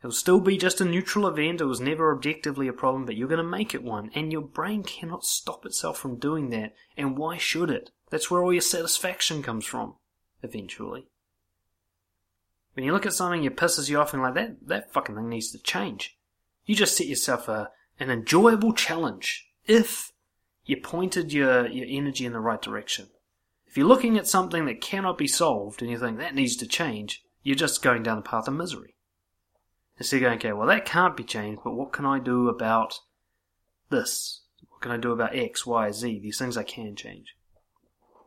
It'll 0.00 0.12
still 0.12 0.40
be 0.40 0.56
just 0.56 0.80
a 0.80 0.84
neutral 0.84 1.26
event, 1.28 1.60
it 1.60 1.66
was 1.66 1.80
never 1.80 2.14
objectively 2.14 2.66
a 2.66 2.72
problem, 2.72 3.06
but 3.06 3.16
you're 3.16 3.28
gonna 3.28 3.44
make 3.44 3.74
it 3.74 3.84
one, 3.84 4.10
and 4.14 4.32
your 4.32 4.42
brain 4.42 4.82
cannot 4.82 5.24
stop 5.24 5.64
itself 5.64 5.98
from 5.98 6.18
doing 6.18 6.50
that, 6.50 6.74
and 6.96 7.16
why 7.16 7.36
should 7.36 7.70
it? 7.70 7.90
That's 8.10 8.30
where 8.30 8.42
all 8.42 8.52
your 8.52 8.62
satisfaction 8.62 9.42
comes 9.42 9.64
from, 9.64 9.94
eventually. 10.42 11.09
When 12.74 12.84
you 12.84 12.92
look 12.92 13.06
at 13.06 13.12
something 13.12 13.42
that 13.42 13.56
pisses 13.56 13.88
you 13.88 13.98
off 13.98 14.14
and 14.14 14.22
like 14.22 14.34
that, 14.34 14.66
that 14.68 14.92
fucking 14.92 15.16
thing 15.16 15.28
needs 15.28 15.50
to 15.52 15.58
change. 15.58 16.16
You 16.64 16.74
just 16.74 16.96
set 16.96 17.06
yourself 17.06 17.48
a, 17.48 17.70
an 17.98 18.10
enjoyable 18.10 18.72
challenge. 18.72 19.48
If 19.66 20.12
you 20.64 20.76
pointed 20.76 21.32
your, 21.32 21.66
your 21.66 21.86
energy 21.88 22.24
in 22.24 22.32
the 22.32 22.40
right 22.40 22.62
direction. 22.62 23.08
If 23.66 23.76
you're 23.76 23.86
looking 23.86 24.16
at 24.16 24.26
something 24.26 24.66
that 24.66 24.80
cannot 24.80 25.18
be 25.18 25.26
solved 25.26 25.82
and 25.82 25.90
you 25.90 25.98
think 25.98 26.18
that 26.18 26.34
needs 26.34 26.56
to 26.56 26.66
change, 26.66 27.24
you're 27.42 27.56
just 27.56 27.82
going 27.82 28.02
down 28.02 28.16
the 28.16 28.22
path 28.22 28.46
of 28.46 28.54
misery. 28.54 28.94
Instead 29.98 30.16
of 30.18 30.22
going, 30.22 30.38
okay, 30.38 30.52
well 30.52 30.68
that 30.68 30.84
can't 30.84 31.16
be 31.16 31.24
changed, 31.24 31.62
but 31.64 31.74
what 31.74 31.92
can 31.92 32.06
I 32.06 32.18
do 32.18 32.48
about 32.48 33.00
this? 33.90 34.42
What 34.68 34.80
can 34.80 34.92
I 34.92 34.96
do 34.96 35.12
about 35.12 35.36
X, 35.36 35.66
Y, 35.66 35.90
Z? 35.90 36.20
These 36.20 36.38
things 36.38 36.56
I 36.56 36.62
can 36.62 36.94
change. 36.96 37.34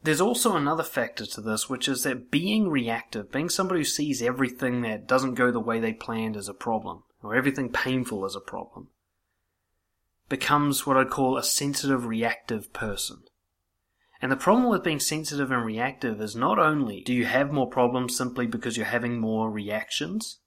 There's 0.03 0.21
also 0.21 0.55
another 0.57 0.83
factor 0.83 1.25
to 1.25 1.41
this, 1.41 1.69
which 1.69 1.87
is 1.87 2.03
that 2.03 2.29
being 2.29 2.67
reactive, 2.67 3.31
being 3.31 3.49
somebody 3.49 3.79
who 3.79 3.85
sees 3.85 4.21
everything 4.21 4.81
that 4.81 5.07
doesn't 5.07 5.35
go 5.35 5.49
the 5.49 5.61
way 5.61 5.79
they 5.79 5.93
planned 5.93 6.35
as 6.35 6.49
a 6.49 6.53
problem, 6.53 7.03
or 7.21 7.35
everything 7.35 7.69
painful 7.71 8.25
as 8.25 8.35
a 8.35 8.41
problem, 8.41 8.89
becomes 10.27 10.85
what 10.85 10.97
I'd 10.97 11.09
call 11.09 11.37
a 11.37 11.43
sensitive 11.43 12.05
reactive 12.05 12.73
person. 12.73 13.23
And 14.21 14.29
the 14.29 14.37
problem 14.37 14.69
with 14.69 14.83
being 14.83 14.99
sensitive 14.99 15.51
and 15.51 15.65
reactive 15.65 16.19
is 16.19 16.35
not 16.35 16.59
only 16.59 17.01
do 17.01 17.13
you 17.13 17.25
have 17.25 17.53
more 17.53 17.69
problems 17.69 18.15
simply 18.15 18.45
because 18.45 18.75
you're 18.75 18.85
having 18.85 19.19
more 19.19 19.49
reactions, 19.49 20.39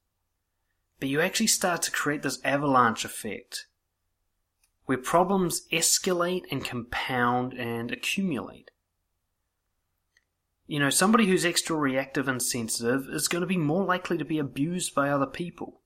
but 1.01 1.09
you 1.09 1.21
actually 1.21 1.47
start 1.47 1.83
to 1.83 1.91
create 1.91 2.23
this 2.23 2.41
avalanche 2.45 3.07
effect 3.07 3.67
where 4.85 4.99
problems 4.99 5.67
escalate 5.73 6.45
and 6.51 6.65
compound 6.65 7.55
and 7.55 7.91
accumulate. 7.91 8.71
You 10.67 10.81
know, 10.81 10.91
somebody 10.91 11.27
who's 11.27 11.45
extra 11.45 11.77
reactive 11.77 12.27
and 12.27 12.43
sensitive 12.43 13.09
is 13.09 13.29
going 13.29 13.43
to 13.43 13.47
be 13.47 13.57
more 13.57 13.85
likely 13.85 14.19
to 14.19 14.25
be 14.25 14.39
abused 14.39 14.95
by 14.95 15.09
other 15.09 15.27
people. 15.27 15.81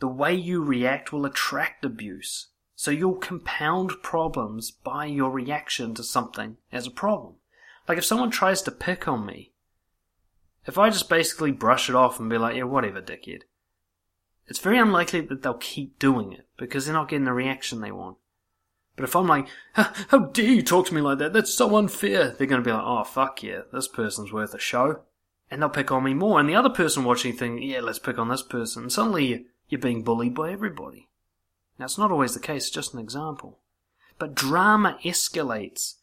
The 0.00 0.08
way 0.08 0.34
you 0.34 0.62
react 0.62 1.12
will 1.12 1.26
attract 1.26 1.84
abuse. 1.84 2.48
So 2.74 2.90
you'll 2.90 3.16
compound 3.16 4.02
problems 4.02 4.70
by 4.70 5.06
your 5.06 5.30
reaction 5.30 5.94
to 5.94 6.02
something 6.02 6.56
as 6.72 6.86
a 6.86 6.90
problem. 6.90 7.34
Like 7.86 7.98
if 7.98 8.04
someone 8.04 8.30
tries 8.30 8.62
to 8.62 8.70
pick 8.70 9.06
on 9.06 9.26
me, 9.26 9.52
if 10.66 10.78
I 10.78 10.88
just 10.88 11.08
basically 11.08 11.52
brush 11.52 11.88
it 11.88 11.94
off 11.94 12.18
and 12.18 12.30
be 12.30 12.38
like, 12.38 12.56
yeah, 12.56 12.64
whatever, 12.64 13.02
dickhead, 13.02 13.42
it's 14.46 14.58
very 14.58 14.78
unlikely 14.78 15.20
that 15.20 15.42
they'll 15.42 15.54
keep 15.54 15.98
doing 15.98 16.32
it 16.32 16.46
because 16.56 16.86
they're 16.86 16.94
not 16.94 17.08
getting 17.08 17.24
the 17.24 17.32
reaction 17.32 17.80
they 17.80 17.92
want. 17.92 18.16
But 18.96 19.04
if 19.04 19.16
I'm 19.16 19.26
like, 19.26 19.48
how 19.72 20.18
dare 20.32 20.44
you 20.44 20.62
talk 20.62 20.86
to 20.86 20.94
me 20.94 21.00
like 21.00 21.18
that? 21.18 21.32
That's 21.32 21.52
so 21.52 21.76
unfair. 21.76 22.30
They're 22.30 22.46
going 22.46 22.62
to 22.62 22.66
be 22.66 22.72
like, 22.72 22.84
oh, 22.84 23.04
fuck 23.04 23.42
yeah, 23.42 23.62
this 23.72 23.88
person's 23.88 24.32
worth 24.32 24.54
a 24.54 24.58
show. 24.58 25.00
And 25.50 25.60
they'll 25.60 25.68
pick 25.68 25.90
on 25.90 26.04
me 26.04 26.14
more. 26.14 26.38
And 26.38 26.48
the 26.48 26.54
other 26.54 26.70
person 26.70 27.04
watching 27.04 27.36
think, 27.36 27.60
yeah, 27.62 27.80
let's 27.80 27.98
pick 27.98 28.18
on 28.18 28.28
this 28.28 28.42
person. 28.42 28.84
And 28.84 28.92
suddenly 28.92 29.46
you're 29.68 29.80
being 29.80 30.02
bullied 30.02 30.34
by 30.34 30.52
everybody. 30.52 31.08
Now, 31.78 31.86
it's 31.86 31.98
not 31.98 32.12
always 32.12 32.34
the 32.34 32.40
case, 32.40 32.70
just 32.70 32.94
an 32.94 33.00
example. 33.00 33.58
But 34.18 34.34
drama 34.34 34.96
escalates 35.04 35.94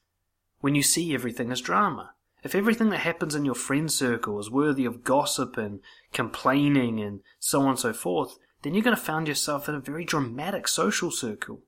when 0.60 0.75
you 0.75 0.84
see 0.84 1.13
everything 1.13 1.51
as 1.51 1.62
drama. 1.62 2.12
If 2.43 2.56
everything 2.56 2.89
that 2.89 2.99
happens 2.99 3.36
in 3.36 3.45
your 3.45 3.56
friend 3.56 3.91
circle 3.91 4.39
is 4.39 4.49
worthy 4.49 4.84
of 4.86 5.04
gossip 5.04 5.58
and 5.58 5.80
complaining 6.12 6.99
and 6.99 7.21
so 7.39 7.62
on 7.62 7.69
and 7.69 7.80
so 7.80 7.93
forth, 7.93 8.38
then 8.63 8.73
you're 8.73 8.84
going 8.84 8.95
to 8.95 9.01
find 9.01 9.27
yourself 9.27 9.69
in 9.69 9.75
a 9.75 9.80
very 9.80 10.04
dramatic 10.04 10.67
social 10.67 11.12
circle. 11.12 11.62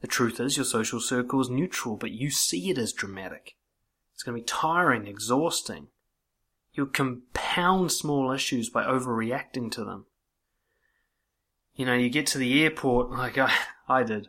The 0.00 0.06
truth 0.06 0.38
is, 0.40 0.56
your 0.56 0.64
social 0.64 1.00
circle 1.00 1.40
is 1.40 1.50
neutral, 1.50 1.96
but 1.96 2.12
you 2.12 2.30
see 2.30 2.70
it 2.70 2.78
as 2.78 2.92
dramatic. 2.92 3.56
It's 4.14 4.22
going 4.22 4.36
to 4.36 4.42
be 4.42 4.46
tiring, 4.46 5.06
exhausting. 5.06 5.88
You'll 6.72 6.86
compound 6.86 7.90
small 7.92 8.30
issues 8.30 8.70
by 8.70 8.84
overreacting 8.84 9.70
to 9.72 9.84
them 9.84 10.06
you 11.78 11.86
know, 11.86 11.94
you 11.94 12.10
get 12.10 12.26
to 12.26 12.38
the 12.38 12.64
airport 12.64 13.10
like 13.12 13.38
I, 13.38 13.54
I 13.88 14.02
did. 14.02 14.28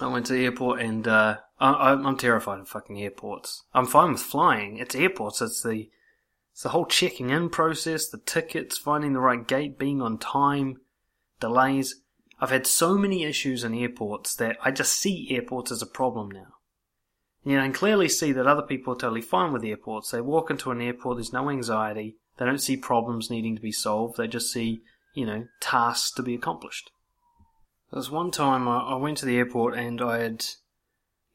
I 0.00 0.08
went 0.08 0.26
to 0.26 0.32
the 0.32 0.44
airport 0.44 0.80
and 0.80 1.06
uh, 1.06 1.36
I, 1.60 1.92
I'm 1.92 2.16
terrified 2.16 2.58
of 2.58 2.68
fucking 2.68 3.00
airports. 3.00 3.62
I'm 3.72 3.86
fine 3.86 4.12
with 4.12 4.22
flying. 4.22 4.78
It's 4.78 4.96
airports. 4.96 5.40
It's 5.40 5.62
the 5.62 5.90
it's 6.50 6.64
the 6.64 6.70
whole 6.70 6.84
checking 6.84 7.30
in 7.30 7.48
process, 7.48 8.08
the 8.08 8.18
tickets, 8.18 8.76
finding 8.76 9.14
the 9.14 9.20
right 9.20 9.46
gate, 9.46 9.78
being 9.78 10.02
on 10.02 10.18
time, 10.18 10.80
delays. 11.40 12.01
I've 12.42 12.50
had 12.50 12.66
so 12.66 12.98
many 12.98 13.24
issues 13.24 13.64
in 13.64 13.72
airports 13.72 14.34
that 14.34 14.58
I 14.62 14.70
just 14.70 14.92
see 14.92 15.28
airports 15.30 15.72
as 15.72 15.80
a 15.80 15.86
problem 15.86 16.30
now. 16.30 16.56
You 17.44 17.56
know, 17.56 17.62
and 17.62 17.74
clearly 17.74 18.08
see 18.08 18.32
that 18.32 18.46
other 18.46 18.62
people 18.62 18.92
are 18.92 18.98
totally 18.98 19.22
fine 19.22 19.52
with 19.52 19.64
airports. 19.64 20.10
They 20.10 20.20
walk 20.20 20.50
into 20.50 20.70
an 20.70 20.80
airport, 20.80 21.16
there's 21.16 21.32
no 21.32 21.48
anxiety. 21.48 22.16
They 22.36 22.44
don't 22.44 22.60
see 22.60 22.76
problems 22.76 23.30
needing 23.30 23.56
to 23.56 23.62
be 23.62 23.72
solved. 23.72 24.16
They 24.16 24.26
just 24.26 24.52
see 24.52 24.82
you 25.14 25.26
know, 25.26 25.46
tasks 25.60 26.12
to 26.12 26.22
be 26.22 26.34
accomplished. 26.34 26.90
There 27.90 27.98
was 27.98 28.10
one 28.10 28.30
time 28.30 28.66
I, 28.66 28.96
went 28.96 29.18
to 29.18 29.26
the 29.26 29.36
airport 29.36 29.76
and 29.76 30.00
I 30.00 30.18
had 30.18 30.44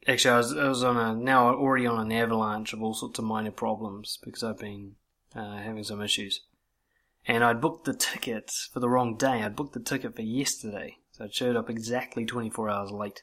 actually 0.06 0.32
I 0.32 0.36
was, 0.38 0.56
I 0.56 0.68
was 0.68 0.82
on 0.82 0.96
a 0.96 1.14
now 1.14 1.54
already 1.54 1.86
on 1.86 2.00
an 2.00 2.12
avalanche 2.12 2.72
of 2.72 2.82
all 2.82 2.94
sorts 2.94 3.18
of 3.18 3.24
minor 3.24 3.52
problems 3.52 4.18
because 4.24 4.42
I've 4.42 4.58
been 4.58 4.96
uh, 5.36 5.58
having 5.58 5.84
some 5.84 6.02
issues, 6.02 6.40
and 7.28 7.44
I'd 7.44 7.60
booked 7.60 7.84
the 7.84 7.92
ticket 7.92 8.50
for 8.72 8.80
the 8.80 8.88
wrong 8.88 9.14
day. 9.14 9.42
I'd 9.42 9.54
booked 9.54 9.74
the 9.74 9.80
ticket 9.80 10.16
for 10.16 10.22
yesterday, 10.22 10.96
so 11.12 11.26
it 11.26 11.34
showed 11.34 11.56
up 11.56 11.68
exactly 11.68 12.24
24 12.24 12.70
hours 12.70 12.90
late. 12.90 13.22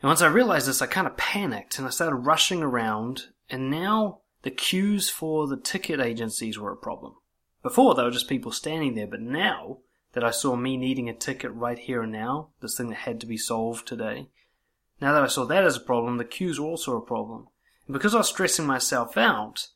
And 0.00 0.08
once 0.08 0.22
I 0.22 0.28
realized 0.28 0.68
this, 0.68 0.80
I 0.80 0.86
kind 0.86 1.08
of 1.08 1.16
panicked 1.16 1.78
and 1.78 1.86
I 1.86 1.90
started 1.90 2.16
rushing 2.16 2.62
around, 2.62 3.26
and 3.50 3.68
now 3.68 4.20
the 4.42 4.52
queues 4.52 5.10
for 5.10 5.48
the 5.48 5.56
ticket 5.56 5.98
agencies 5.98 6.56
were 6.56 6.70
a 6.70 6.76
problem. 6.76 7.14
Before, 7.64 7.96
they 7.96 8.04
were 8.04 8.12
just 8.12 8.28
people 8.28 8.52
standing 8.52 8.94
there, 8.94 9.08
but 9.08 9.20
now 9.20 9.78
that 10.12 10.22
I 10.22 10.30
saw 10.30 10.54
me 10.54 10.76
needing 10.76 11.08
a 11.08 11.14
ticket 11.14 11.50
right 11.50 11.78
here 11.78 12.02
and 12.02 12.12
now, 12.12 12.50
this 12.60 12.76
thing 12.76 12.88
that 12.90 12.98
had 12.98 13.20
to 13.20 13.26
be 13.26 13.36
solved 13.36 13.88
today, 13.88 14.28
now 15.00 15.12
that 15.12 15.24
I 15.24 15.26
saw 15.26 15.44
that 15.44 15.64
as 15.64 15.76
a 15.76 15.80
problem, 15.80 16.18
the 16.18 16.24
queues 16.24 16.60
were 16.60 16.68
also 16.68 16.96
a 16.96 17.00
problem. 17.00 17.48
And 17.86 17.94
because 17.94 18.14
I 18.14 18.18
was 18.18 18.28
stressing 18.28 18.66
myself 18.66 19.16
out, 19.16 19.66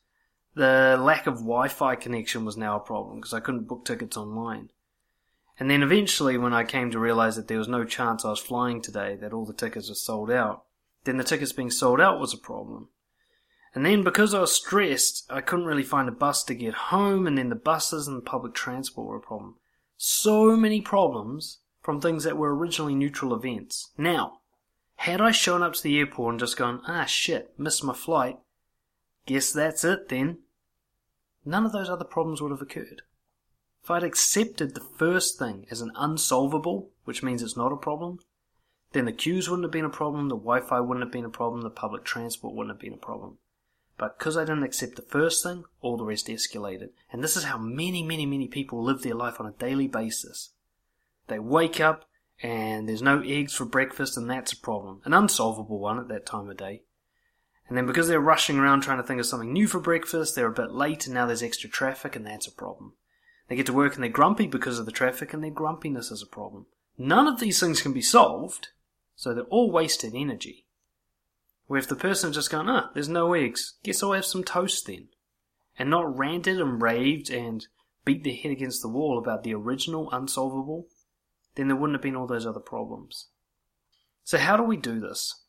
the 0.55 0.97
lack 0.99 1.27
of 1.27 1.35
Wi-Fi 1.35 1.95
connection 1.95 2.45
was 2.45 2.57
now 2.57 2.75
a 2.75 2.81
problem 2.81 3.17
because 3.17 3.33
I 3.33 3.39
couldn't 3.39 3.67
book 3.67 3.85
tickets 3.85 4.17
online. 4.17 4.69
And 5.59 5.69
then 5.69 5.83
eventually, 5.83 6.37
when 6.37 6.53
I 6.53 6.63
came 6.63 6.91
to 6.91 6.99
realize 6.99 7.35
that 7.35 7.47
there 7.47 7.59
was 7.59 7.67
no 7.67 7.83
chance 7.83 8.25
I 8.25 8.29
was 8.29 8.39
flying 8.39 8.81
today, 8.81 9.15
that 9.21 9.33
all 9.33 9.45
the 9.45 9.53
tickets 9.53 9.89
were 9.89 9.95
sold 9.95 10.31
out, 10.31 10.63
then 11.03 11.17
the 11.17 11.23
tickets 11.23 11.51
being 11.51 11.71
sold 11.71 12.01
out 12.01 12.19
was 12.19 12.33
a 12.33 12.37
problem. 12.37 12.89
And 13.75 13.85
then 13.85 14.03
because 14.03 14.33
I 14.33 14.39
was 14.39 14.51
stressed, 14.51 15.25
I 15.31 15.41
couldn't 15.41 15.65
really 15.65 15.83
find 15.83 16.07
a 16.07 16.11
bus 16.11 16.43
to 16.45 16.55
get 16.55 16.73
home, 16.73 17.25
and 17.25 17.37
then 17.37 17.49
the 17.49 17.55
buses 17.55 18.07
and 18.07 18.25
public 18.25 18.53
transport 18.53 19.07
were 19.07 19.17
a 19.17 19.21
problem. 19.21 19.55
So 19.97 20.55
many 20.55 20.81
problems 20.81 21.59
from 21.81 21.99
things 21.99 22.23
that 22.23 22.37
were 22.37 22.55
originally 22.55 22.95
neutral 22.95 23.33
events. 23.33 23.91
Now, 23.97 24.39
had 24.95 25.21
I 25.21 25.31
shown 25.31 25.63
up 25.63 25.73
to 25.73 25.83
the 25.83 25.97
airport 25.99 26.33
and 26.33 26.39
just 26.39 26.57
gone, 26.57 26.81
ah 26.87 27.05
shit, 27.05 27.53
missed 27.57 27.83
my 27.83 27.93
flight, 27.93 28.37
guess 29.25 29.51
that's 29.51 29.83
it 29.83 30.09
then, 30.09 30.39
none 31.45 31.65
of 31.65 31.71
those 31.71 31.89
other 31.89 32.05
problems 32.05 32.41
would 32.41 32.51
have 32.51 32.61
occurred. 32.61 33.01
If 33.83 33.91
I'd 33.91 34.03
accepted 34.03 34.73
the 34.73 34.81
first 34.97 35.37
thing 35.37 35.67
as 35.69 35.81
an 35.81 35.91
unsolvable, 35.95 36.91
which 37.03 37.21
means 37.21 37.41
it's 37.41 37.57
not 37.57 37.73
a 37.73 37.77
problem, 37.77 38.19
then 38.93 39.05
the 39.05 39.11
queues 39.11 39.49
wouldn't 39.49 39.65
have 39.65 39.71
been 39.71 39.85
a 39.85 39.89
problem, 39.89 40.29
the 40.29 40.35
Wi 40.35 40.61
Fi 40.61 40.79
wouldn't 40.79 41.05
have 41.05 41.11
been 41.11 41.25
a 41.25 41.29
problem, 41.29 41.61
the 41.61 41.69
public 41.69 42.03
transport 42.03 42.55
wouldn't 42.55 42.75
have 42.75 42.81
been 42.81 42.93
a 42.93 42.97
problem. 42.97 43.39
But 43.97 44.17
because 44.17 44.37
I 44.37 44.45
didn't 44.45 44.63
accept 44.63 44.95
the 44.95 45.01
first 45.01 45.43
thing, 45.43 45.65
all 45.81 45.97
the 45.97 46.05
rest 46.05 46.27
escalated. 46.27 46.89
And 47.11 47.23
this 47.23 47.35
is 47.35 47.43
how 47.43 47.57
many, 47.57 48.03
many, 48.03 48.25
many 48.25 48.47
people 48.47 48.83
live 48.83 49.01
their 49.01 49.15
life 49.15 49.39
on 49.39 49.45
a 49.45 49.51
daily 49.51 49.87
basis. 49.87 50.51
They 51.27 51.39
wake 51.39 51.79
up 51.79 52.05
and 52.41 52.87
there's 52.87 53.01
no 53.01 53.21
eggs 53.21 53.53
for 53.53 53.65
breakfast, 53.65 54.17
and 54.17 54.29
that's 54.29 54.51
a 54.51 54.57
problem. 54.57 55.01
An 55.05 55.13
unsolvable 55.13 55.79
one 55.79 55.99
at 55.99 56.07
that 56.07 56.25
time 56.25 56.49
of 56.49 56.57
day. 56.57 56.81
And 57.67 57.77
then 57.77 57.85
because 57.85 58.07
they're 58.07 58.19
rushing 58.19 58.59
around 58.59 58.81
trying 58.81 58.97
to 58.97 59.03
think 59.03 59.19
of 59.19 59.25
something 59.25 59.51
new 59.51 59.67
for 59.67 59.79
breakfast, 59.79 60.35
they're 60.35 60.47
a 60.47 60.51
bit 60.51 60.71
late 60.71 61.05
and 61.05 61.13
now 61.13 61.25
there's 61.25 61.43
extra 61.43 61.69
traffic, 61.69 62.15
and 62.15 62.25
that's 62.25 62.47
a 62.47 62.51
problem. 62.51 62.93
They 63.47 63.55
get 63.55 63.65
to 63.67 63.73
work 63.73 63.95
and 63.95 64.03
they're 64.03 64.09
grumpy 64.09 64.47
because 64.47 64.79
of 64.79 64.85
the 64.85 64.91
traffic, 64.91 65.33
and 65.33 65.43
their 65.43 65.51
grumpiness 65.51 66.11
is 66.11 66.21
a 66.21 66.27
problem. 66.27 66.65
None 66.97 67.27
of 67.27 67.39
these 67.39 67.59
things 67.59 67.81
can 67.81 67.93
be 67.93 68.01
solved, 68.01 68.69
so 69.15 69.33
they're 69.33 69.43
all 69.45 69.71
wasted 69.71 70.13
energy. 70.15 70.65
Where 71.67 71.79
if 71.79 71.87
the 71.87 71.95
person 71.95 72.33
just 72.33 72.51
gone, 72.51 72.69
ah, 72.69 72.91
there's 72.93 73.09
no 73.09 73.33
eggs, 73.33 73.75
guess 73.83 74.03
I'll 74.03 74.11
have 74.13 74.25
some 74.25 74.43
toast 74.43 74.85
then. 74.85 75.07
And 75.79 75.89
not 75.89 76.17
ranted 76.17 76.59
and 76.59 76.81
raved 76.81 77.29
and 77.31 77.65
beat 78.05 78.23
their 78.23 78.35
head 78.35 78.51
against 78.51 78.81
the 78.81 78.89
wall 78.89 79.17
about 79.17 79.43
the 79.43 79.55
original 79.55 80.11
unsolvable, 80.11 80.87
then 81.55 81.67
there 81.67 81.75
wouldn't 81.75 81.95
have 81.95 82.03
been 82.03 82.15
all 82.15 82.27
those 82.27 82.45
other 82.45 82.59
problems. 82.59 83.29
So 84.23 84.37
how 84.37 84.57
do 84.57 84.63
we 84.63 84.77
do 84.77 84.99
this? 84.99 85.42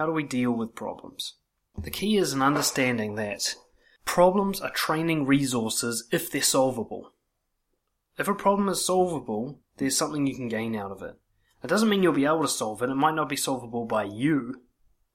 How 0.00 0.06
do 0.06 0.12
we 0.12 0.22
deal 0.22 0.52
with 0.52 0.74
problems? 0.74 1.34
The 1.76 1.90
key 1.90 2.16
is 2.16 2.32
an 2.32 2.40
understanding 2.40 3.16
that 3.16 3.54
problems 4.06 4.58
are 4.58 4.70
training 4.70 5.26
resources 5.26 6.08
if 6.10 6.32
they're 6.32 6.40
solvable. 6.40 7.12
If 8.16 8.26
a 8.26 8.34
problem 8.34 8.70
is 8.70 8.82
solvable, 8.82 9.60
there's 9.76 9.98
something 9.98 10.26
you 10.26 10.34
can 10.34 10.48
gain 10.48 10.74
out 10.74 10.90
of 10.90 11.02
it. 11.02 11.16
It 11.62 11.66
doesn't 11.66 11.90
mean 11.90 12.02
you'll 12.02 12.14
be 12.14 12.24
able 12.24 12.40
to 12.40 12.48
solve 12.48 12.80
it. 12.80 12.88
It 12.88 12.94
might 12.94 13.14
not 13.14 13.28
be 13.28 13.36
solvable 13.36 13.84
by 13.84 14.04
you 14.04 14.62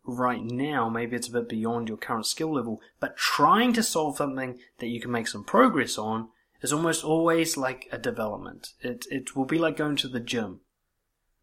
right 0.05 0.43
now. 0.43 0.87
Maybe 0.87 1.15
it's 1.15 1.29
a 1.29 1.31
bit 1.31 1.49
beyond 1.49 1.87
your 1.87 1.97
current 1.97 2.27
skill 2.27 2.53
level. 2.53 2.79
But 2.99 3.17
trying 3.17 3.73
to 3.73 3.81
solve 3.81 4.17
something 4.17 4.59
that 4.77 4.89
you 4.89 5.01
can 5.01 5.09
make 5.09 5.27
some 5.27 5.43
progress 5.43 5.97
on 5.97 6.29
is 6.61 6.71
almost 6.71 7.03
always 7.03 7.57
like 7.57 7.87
a 7.91 7.97
development. 7.97 8.73
It, 8.81 9.07
it 9.09 9.35
will 9.35 9.45
be 9.45 9.57
like 9.57 9.77
going 9.77 9.95
to 9.95 10.07
the 10.07 10.19
gym. 10.19 10.59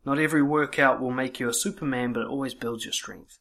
Not 0.05 0.19
every 0.19 0.43
workout 0.43 1.01
will 1.01 1.13
make 1.13 1.39
you 1.39 1.49
a 1.49 1.55
Superman, 1.55 2.13
but 2.13 2.23
it 2.23 2.29
always 2.29 2.55
builds 2.55 2.85
your 2.85 2.93
strength. 2.93 3.39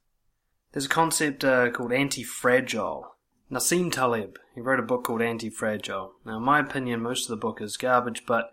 There's 0.71 0.85
a 0.85 0.89
concept 0.89 1.43
uh, 1.43 1.69
called 1.71 1.91
anti-fragile. 1.91 3.15
Nassim 3.51 3.91
Taleb, 3.91 4.37
he 4.55 4.61
wrote 4.61 4.79
a 4.79 4.83
book 4.83 5.03
called 5.03 5.21
Anti-Fragile. 5.21 6.13
Now, 6.25 6.37
in 6.37 6.43
my 6.43 6.59
opinion, 6.59 7.01
most 7.01 7.23
of 7.23 7.29
the 7.29 7.35
book 7.35 7.61
is 7.61 7.75
garbage, 7.75 8.25
but 8.25 8.51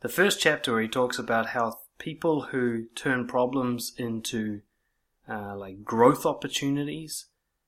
the 0.00 0.08
first 0.08 0.40
chapter 0.40 0.72
where 0.72 0.80
he 0.80 0.88
talks 0.88 1.18
about 1.18 1.48
how 1.48 1.80
people 1.98 2.42
who 2.42 2.86
turn 2.94 3.26
problems 3.26 3.92
into 3.98 4.62
uh, 5.28 5.54
like 5.54 5.84
growth 5.84 6.24
opportunities 6.24 7.26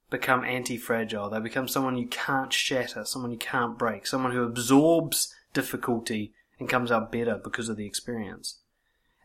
become 0.09 0.45
anti-fragile. 0.45 1.29
They 1.29 1.41
become 1.41 1.69
someone 1.69 1.99
you 1.99 2.07
can't 2.07 2.53
shatter, 2.53 3.05
someone 3.05 3.33
you 3.33 3.39
can't 3.39 3.77
break, 3.77 4.07
someone 4.07 4.33
who 4.33 4.43
absorbs 4.43 5.35
difficulty 5.53 6.33
and 6.59 6.69
comes 6.69 6.91
out 6.91 7.13
better 7.13 7.39
because 7.43 7.69
of 7.69 7.77
the 7.77 7.87
experience. 7.87 8.61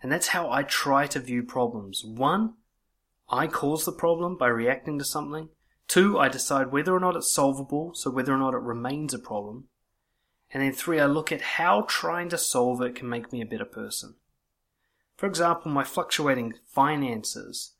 And 0.06 0.12
that's 0.12 0.28
how 0.28 0.52
I 0.52 0.62
try 0.62 1.08
to 1.08 1.20
view 1.20 1.42
problems. 1.42 2.06
One, 2.06 2.54
I 3.28 3.48
cause 3.48 3.86
the 3.86 3.92
problem 3.92 4.38
by 4.38 4.50
reacting 4.50 5.00
to 5.00 5.04
something. 5.04 5.50
Two, 5.88 6.20
I 6.20 6.30
decide 6.30 6.72
whether 6.72 6.94
or 6.94 7.00
not 7.00 7.16
it's 7.16 7.34
solvable, 7.34 7.96
so 7.96 8.12
whether 8.12 8.32
or 8.32 8.38
not 8.38 8.54
it 8.54 8.62
remains 8.62 9.16
a 9.16 9.18
problem. 9.18 9.64
And 10.52 10.62
then 10.62 10.74
three, 10.74 11.00
I 11.00 11.08
look 11.08 11.32
at 11.32 11.42
how 11.58 11.88
trying 11.90 12.30
to 12.30 12.38
solve 12.38 12.84
it 12.84 12.94
can 12.94 13.10
make 13.10 13.34
me 13.34 13.42
a 13.42 13.48
better 13.48 13.66
person. 13.66 14.14
For 15.18 15.26
example, 15.26 15.72
my 15.72 15.84
fluctuating 15.84 16.54
finances. 16.68 17.72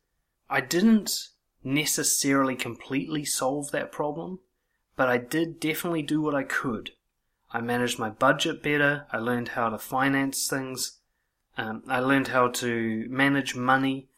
I 0.50 0.62
didn't 0.62 1.28
necessarily 1.62 2.56
completely 2.56 3.24
solve 3.24 3.70
that 3.70 3.92
problem, 3.92 4.40
but 4.96 5.08
I 5.08 5.18
did 5.18 5.60
definitely 5.60 6.02
do 6.02 6.20
what 6.20 6.34
I 6.34 6.42
could. 6.42 6.90
I 7.52 7.60
managed 7.60 8.00
my 8.00 8.10
budget 8.10 8.64
better, 8.64 9.06
I 9.12 9.18
learned 9.18 9.50
how 9.50 9.68
to 9.68 9.78
finance 9.78 10.48
things, 10.48 10.98
um, 11.56 11.82
I 11.88 12.00
learned 12.00 12.28
how 12.28 12.48
to 12.48 13.06
manage 13.08 13.54
money, 13.54 14.08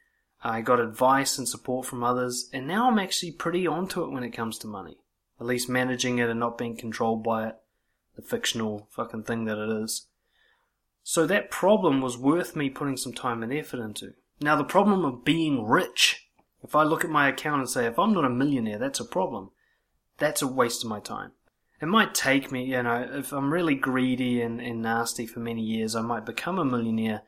I 0.43 0.61
got 0.61 0.81
advice 0.81 1.39
and 1.39 1.49
support 1.49 1.87
from 1.87 2.05
others, 2.05 2.49
and 2.53 2.67
now 2.67 2.89
I'm 2.89 2.99
actually 2.99 3.33
pretty 3.33 3.67
onto 3.67 4.03
it 4.05 4.11
when 4.11 4.23
it 4.23 4.31
comes 4.31 4.59
to 4.59 4.67
money. 4.67 4.99
At 5.41 5.47
least 5.47 5.69
managing 5.69 6.19
it 6.19 6.29
and 6.29 6.41
not 6.41 6.59
being 6.59 6.77
controlled 6.77 7.23
by 7.23 7.49
it, 7.49 7.57
the 8.17 8.23
fictional 8.23 8.89
fucking 8.91 9.25
thing 9.25 9.45
that 9.45 9.59
it 9.59 9.71
is. 9.71 10.07
So 11.03 11.27
that 11.27 11.51
problem 11.51 12.01
was 12.01 12.19
worth 12.19 12.55
me 12.55 12.71
putting 12.71 12.97
some 12.97 13.13
time 13.13 13.43
and 13.43 13.53
effort 13.53 13.81
into. 13.81 14.15
Now 14.41 14.57
the 14.57 14.65
problem 14.65 15.05
of 15.05 15.25
being 15.25 15.65
rich, 15.65 16.29
if 16.63 16.75
I 16.75 16.83
look 16.83 17.05
at 17.05 17.11
my 17.11 17.29
account 17.29 17.61
and 17.61 17.71
say, 17.71 17.87
if 17.87 17.99
I'm 17.99 18.13
not 18.13 18.25
a 18.25 18.31
millionaire, 18.31 18.79
that's 18.79 19.01
a 19.01 19.05
problem. 19.05 19.51
That's 20.19 20.43
a 20.43 20.47
waste 20.47 20.85
of 20.85 20.91
my 20.91 21.01
time. 21.01 21.33
It 21.81 21.87
might 21.87 22.15
take 22.15 22.51
me, 22.51 22.65
you 22.65 22.83
know, 22.83 23.09
if 23.13 23.33
I'm 23.33 23.53
really 23.53 23.77
greedy 23.77 24.41
and, 24.43 24.61
and 24.61 24.83
nasty 24.83 25.27
for 25.27 25.39
many 25.39 25.63
years, 25.63 25.95
I 25.95 26.01
might 26.01 26.27
become 26.27 26.59
a 26.59 26.65
millionaire, 26.65 27.23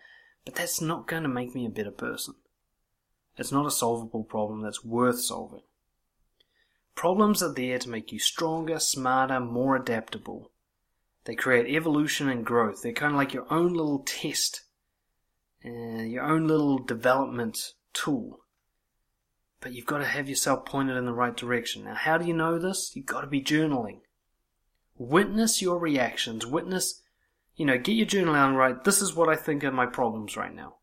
but 0.44 0.56
that's 0.56 0.80
not 0.80 1.06
going 1.06 1.22
to 1.22 1.28
make 1.28 1.54
me 1.54 1.66
a 1.66 1.70
better 1.70 1.92
person. 1.92 2.34
It's 3.36 3.52
not 3.52 3.66
a 3.66 3.70
solvable 3.70 4.24
problem 4.24 4.62
that's 4.62 4.84
worth 4.84 5.20
solving. 5.20 5.62
Problems 6.96 7.42
are 7.42 7.54
there 7.54 7.78
to 7.78 7.88
make 7.88 8.12
you 8.12 8.18
stronger, 8.18 8.80
smarter, 8.80 9.38
more 9.38 9.76
adaptable. 9.76 10.50
They 11.24 11.36
create 11.36 11.66
evolution 11.66 12.28
and 12.28 12.44
growth. 12.44 12.82
They're 12.82 12.92
kind 12.92 13.12
of 13.12 13.18
like 13.18 13.32
your 13.32 13.46
own 13.52 13.72
little 13.72 14.00
test, 14.00 14.62
uh, 15.64 16.02
your 16.02 16.24
own 16.24 16.48
little 16.48 16.78
development 16.78 17.72
tool. 17.92 18.40
But 19.60 19.72
you've 19.72 19.86
got 19.86 19.98
to 19.98 20.06
have 20.06 20.28
yourself 20.28 20.64
pointed 20.64 20.96
in 20.96 21.04
the 21.04 21.12
right 21.12 21.36
direction. 21.36 21.84
Now, 21.84 21.94
how 21.94 22.18
do 22.18 22.26
you 22.26 22.34
know 22.34 22.58
this? 22.58 22.92
You've 22.94 23.06
got 23.06 23.20
to 23.20 23.26
be 23.26 23.42
journaling. 23.42 24.00
Witness 25.00 25.62
your 25.62 25.78
reactions. 25.78 26.44
Witness, 26.44 27.00
you 27.56 27.64
know, 27.64 27.78
get 27.78 27.94
your 27.94 28.04
journal 28.04 28.34
out 28.34 28.50
and 28.50 28.58
write, 28.58 28.84
this 28.84 29.00
is 29.00 29.16
what 29.16 29.30
I 29.30 29.34
think 29.34 29.64
are 29.64 29.72
my 29.72 29.86
problems 29.86 30.36
right 30.36 30.54
now 30.54 30.76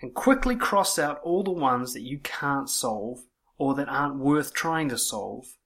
and 0.00 0.14
quickly 0.14 0.56
cross 0.56 0.98
out 0.98 1.20
all 1.22 1.44
the 1.44 1.50
ones 1.50 1.92
that 1.92 2.00
you 2.00 2.18
can't 2.18 2.70
solve 2.70 3.20
or 3.58 3.74
that 3.74 3.88
aren't 3.90 4.16
worth 4.16 4.54
trying 4.54 4.88
to 4.88 4.96
solve 4.96 5.58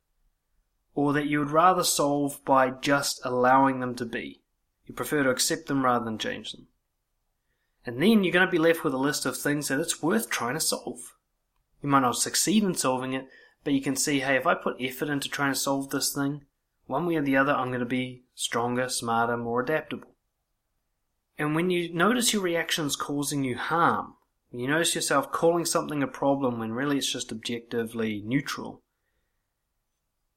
or 0.92 1.12
that 1.12 1.28
you 1.28 1.38
would 1.38 1.52
rather 1.52 1.85
solve 1.85 2.44
by 2.44 2.68
just 2.68 3.20
allowing 3.24 3.78
them 3.78 3.94
to 3.94 4.04
be. 4.04 4.42
You 4.85 4.92
prefer 4.92 5.22
to 5.22 5.30
accept 5.30 5.66
them 5.66 5.85
rather 5.85 6.04
than 6.04 6.18
change 6.18 6.50
them. 6.50 6.66
And 7.87 8.02
then 8.02 8.24
you're 8.24 8.32
going 8.32 8.44
to 8.44 8.50
be 8.50 8.59
left 8.59 8.82
with 8.82 8.92
a 8.92 8.98
list 8.98 9.24
of 9.24 9.37
things 9.37 9.68
that 9.68 9.78
it's 9.78 10.02
worth 10.02 10.28
trying 10.28 10.54
to 10.54 10.61
solve. 10.61 11.14
You 11.80 11.88
might 11.88 12.00
not 12.00 12.16
succeed 12.16 12.64
in 12.64 12.74
solving 12.74 13.12
it, 13.12 13.28
but 13.62 13.72
you 13.72 13.80
can 13.80 13.94
see, 13.94 14.18
hey, 14.18 14.35
if 14.35 14.48
I 14.48 14.54
put 14.54 14.80
effort 14.80 15.09
into 15.09 15.28
trying 15.28 15.52
to 15.52 15.59
solve 15.59 15.90
this 15.90 16.12
thing, 16.12 16.42
one 16.87 17.07
way 17.07 17.16
or 17.16 17.22
the 17.22 17.37
other, 17.37 17.53
I'm 17.53 17.68
going 17.68 17.81
to 17.81 17.87
be 17.87 18.25
stronger, 18.35 18.88
smarter, 18.88 19.37
more 19.37 19.61
adaptable. 19.61 20.14
And 21.38 21.55
when 21.55 21.70
you 21.70 21.92
notice 21.92 22.33
your 22.33 22.42
reactions 22.42 22.96
causing 22.96 23.44
you 23.44 23.57
harm, 23.57 24.14
when 24.51 24.61
you 24.61 24.68
notice 24.68 24.94
yourself 24.94 25.33
calling 25.33 25.64
something 25.64 26.03
a 26.03 26.09
problem 26.09 26.59
when 26.59 26.72
really 26.72 26.99
it's 26.99 27.12
just 27.12 27.33
objectively 27.33 28.22
neutral, 28.25 28.83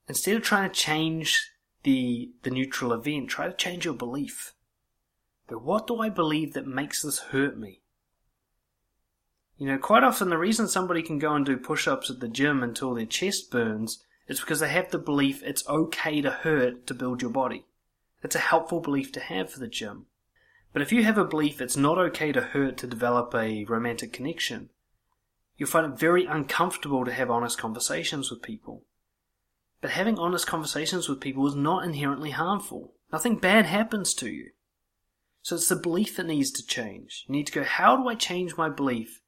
instead 0.07 0.35
of 0.35 0.43
trying 0.43 0.69
to 0.69 0.75
change 0.75 1.51
the, 1.83 2.31
the 2.43 2.49
neutral 2.49 2.91
event, 2.91 3.29
try 3.29 3.47
to 3.47 3.53
change 3.53 3.85
your 3.85 3.93
belief. 3.93 4.53
But 5.47 5.63
what 5.63 5.87
do 5.87 5.99
I 5.99 6.09
believe 6.09 6.53
that 6.53 6.67
makes 6.67 7.01
this 7.01 7.19
hurt 7.19 7.57
me? 7.57 7.81
You 9.57 9.67
know, 9.67 9.77
quite 9.77 10.03
often 10.03 10.29
the 10.29 10.37
reason 10.37 10.67
somebody 10.67 11.01
can 11.01 11.19
go 11.19 11.33
and 11.33 11.45
do 11.45 11.57
push 11.57 11.87
ups 11.87 12.09
at 12.09 12.19
the 12.19 12.27
gym 12.27 12.63
until 12.63 12.93
their 12.93 13.05
chest 13.05 13.51
burns 13.51 14.03
is 14.29 14.39
because 14.39 14.61
they 14.61 14.69
have 14.69 14.91
the 14.91 14.99
belief 14.99 15.43
it's 15.43 15.67
okay 15.67 16.21
to 16.21 16.29
hurt 16.29 16.87
to 16.87 16.93
build 16.93 17.21
your 17.21 17.31
body. 17.31 17.65
It's 18.23 18.35
a 18.35 18.39
helpful 18.39 18.79
belief 18.79 19.11
to 19.13 19.19
have 19.19 19.51
for 19.51 19.59
the 19.59 19.67
gym. 19.67 20.05
But 20.71 20.83
if 20.83 20.91
you 20.91 21.03
have 21.03 21.17
a 21.17 21.25
belief 21.25 21.59
it's 21.59 21.75
not 21.75 21.97
okay 21.97 22.31
to 22.31 22.41
hurt 22.41 22.77
to 22.77 22.87
develop 22.87 23.33
a 23.33 23.65
romantic 23.65 24.13
connection, 24.13 24.69
you'll 25.57 25.67
find 25.67 25.91
it 25.91 25.99
very 25.99 26.25
uncomfortable 26.25 27.03
to 27.03 27.11
have 27.11 27.31
honest 27.31 27.57
conversations 27.57 28.29
with 28.29 28.43
people. 28.43 28.83
But 29.81 29.91
having 29.91 30.19
honest 30.19 30.45
conversations 30.45 31.09
with 31.09 31.21
people 31.21 31.47
is 31.47 31.55
not 31.55 31.83
inherently 31.83 32.31
harmful. 32.31 32.93
Nothing 33.11 33.37
bad 33.37 33.65
happens 33.65 34.13
to 34.15 34.29
you. 34.29 34.51
So 35.41 35.55
it's 35.55 35.69
the 35.69 35.75
belief 35.75 36.17
that 36.17 36.27
needs 36.27 36.51
to 36.51 36.65
change. 36.65 37.25
You 37.27 37.31
need 37.31 37.47
to 37.47 37.53
go, 37.53 37.63
how 37.63 37.95
do 37.95 38.07
I 38.07 38.15
change 38.15 38.57
my 38.57 38.69
belief 38.69 39.21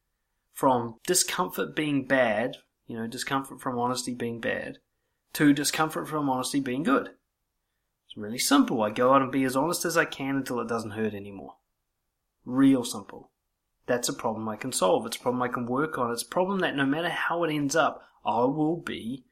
from 0.54 0.98
discomfort 1.08 1.76
being 1.76 2.06
bad, 2.06 2.58
you 2.86 2.98
know, 2.98 3.08
discomfort 3.08 3.62
from 3.62 3.80
honesty 3.80 4.14
being 4.14 4.40
bad, 4.40 4.78
to 5.34 5.54
discomfort 5.54 6.08
from 6.08 6.30
honesty 6.30 6.60
being 6.60 6.84
good? 6.84 7.12
It's 8.06 8.18
really 8.18 8.40
simple. 8.40 8.82
I 8.82 8.90
go 8.90 9.14
out 9.14 9.22
and 9.22 9.32
be 9.32 9.44
as 9.44 9.56
honest 9.56 9.86
as 9.86 9.96
I 9.96 10.06
can 10.06 10.36
until 10.36 10.60
it 10.60 10.68
doesn't 10.68 10.92
hurt 10.92 11.14
anymore. 11.14 11.56
Real 12.44 12.84
simple. 12.84 13.32
That's 13.86 14.10
a 14.10 14.14
problem 14.14 14.50
I 14.50 14.58
can 14.58 14.72
solve. 14.72 15.06
It's 15.06 15.18
a 15.18 15.22
problem 15.22 15.42
I 15.42 15.48
can 15.48 15.66
work 15.66 15.98
on. 15.98 16.12
It's 16.12 16.24
a 16.24 16.28
problem 16.28 16.60
that 16.60 16.76
no 16.76 16.86
matter 16.86 17.10
how 17.10 17.44
it 17.44 17.54
ends 17.54 17.76
up, 17.76 18.04
I 18.26 18.42
will 18.42 18.78
be 18.78 19.26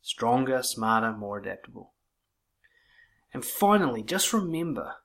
stronger, 0.00 0.62
smarter, 0.62 1.12
more 1.12 1.38
adaptable. 1.38 1.92
And 3.32 3.44
finally, 3.44 4.02
just 4.02 4.32
remember 4.32 4.96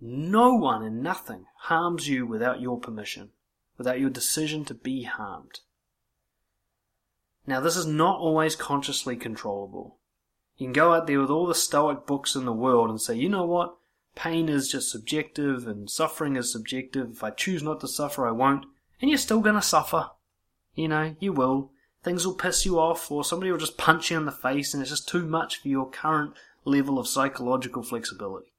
no 0.00 0.54
one 0.54 0.82
and 0.82 1.02
nothing 1.02 1.46
harms 1.60 2.08
you 2.08 2.26
without 2.26 2.60
your 2.60 2.78
permission, 2.78 3.30
without 3.78 4.00
your 4.00 4.10
decision 4.10 4.64
to 4.66 4.74
be 4.74 5.04
harmed. 5.04 5.60
Now, 7.46 7.60
this 7.60 7.76
is 7.76 7.86
not 7.86 8.18
always 8.18 8.56
consciously 8.56 9.16
controllable. 9.16 9.98
You 10.56 10.66
can 10.66 10.72
go 10.72 10.94
out 10.94 11.06
there 11.06 11.20
with 11.20 11.30
all 11.30 11.46
the 11.46 11.54
stoic 11.54 12.06
books 12.06 12.34
in 12.34 12.44
the 12.44 12.52
world 12.52 12.88
and 12.88 13.00
say, 13.00 13.14
you 13.14 13.28
know 13.28 13.44
what? 13.44 13.76
Pain 14.14 14.48
is 14.48 14.70
just 14.70 14.90
subjective 14.90 15.66
and 15.66 15.90
suffering 15.90 16.36
is 16.36 16.52
subjective. 16.52 17.10
If 17.10 17.24
I 17.24 17.30
choose 17.30 17.62
not 17.62 17.80
to 17.80 17.88
suffer, 17.88 18.26
I 18.26 18.30
won't. 18.30 18.64
And 19.00 19.10
you're 19.10 19.18
still 19.18 19.40
going 19.40 19.56
to 19.56 19.62
suffer. 19.62 20.10
You 20.74 20.88
know, 20.88 21.16
you 21.20 21.32
will. 21.32 21.72
Things 22.02 22.26
will 22.26 22.34
piss 22.34 22.66
you 22.66 22.78
off, 22.78 23.10
or 23.10 23.24
somebody 23.24 23.50
will 23.50 23.58
just 23.58 23.78
punch 23.78 24.10
you 24.10 24.18
in 24.18 24.26
the 24.26 24.32
face, 24.32 24.74
and 24.74 24.82
it's 24.82 24.90
just 24.90 25.08
too 25.08 25.26
much 25.26 25.56
for 25.56 25.68
your 25.68 25.88
current 25.88 26.34
level 26.64 26.98
of 26.98 27.08
psychological 27.08 27.82
flexibility. 27.82 28.52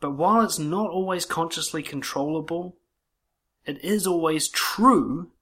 But 0.00 0.12
while 0.12 0.42
it's 0.42 0.58
not 0.58 0.90
always 0.90 1.26
consciously 1.26 1.82
controllable, 1.82 2.76
it 3.64 3.82
is 3.84 4.06
always 4.06 4.48
true 4.48 5.32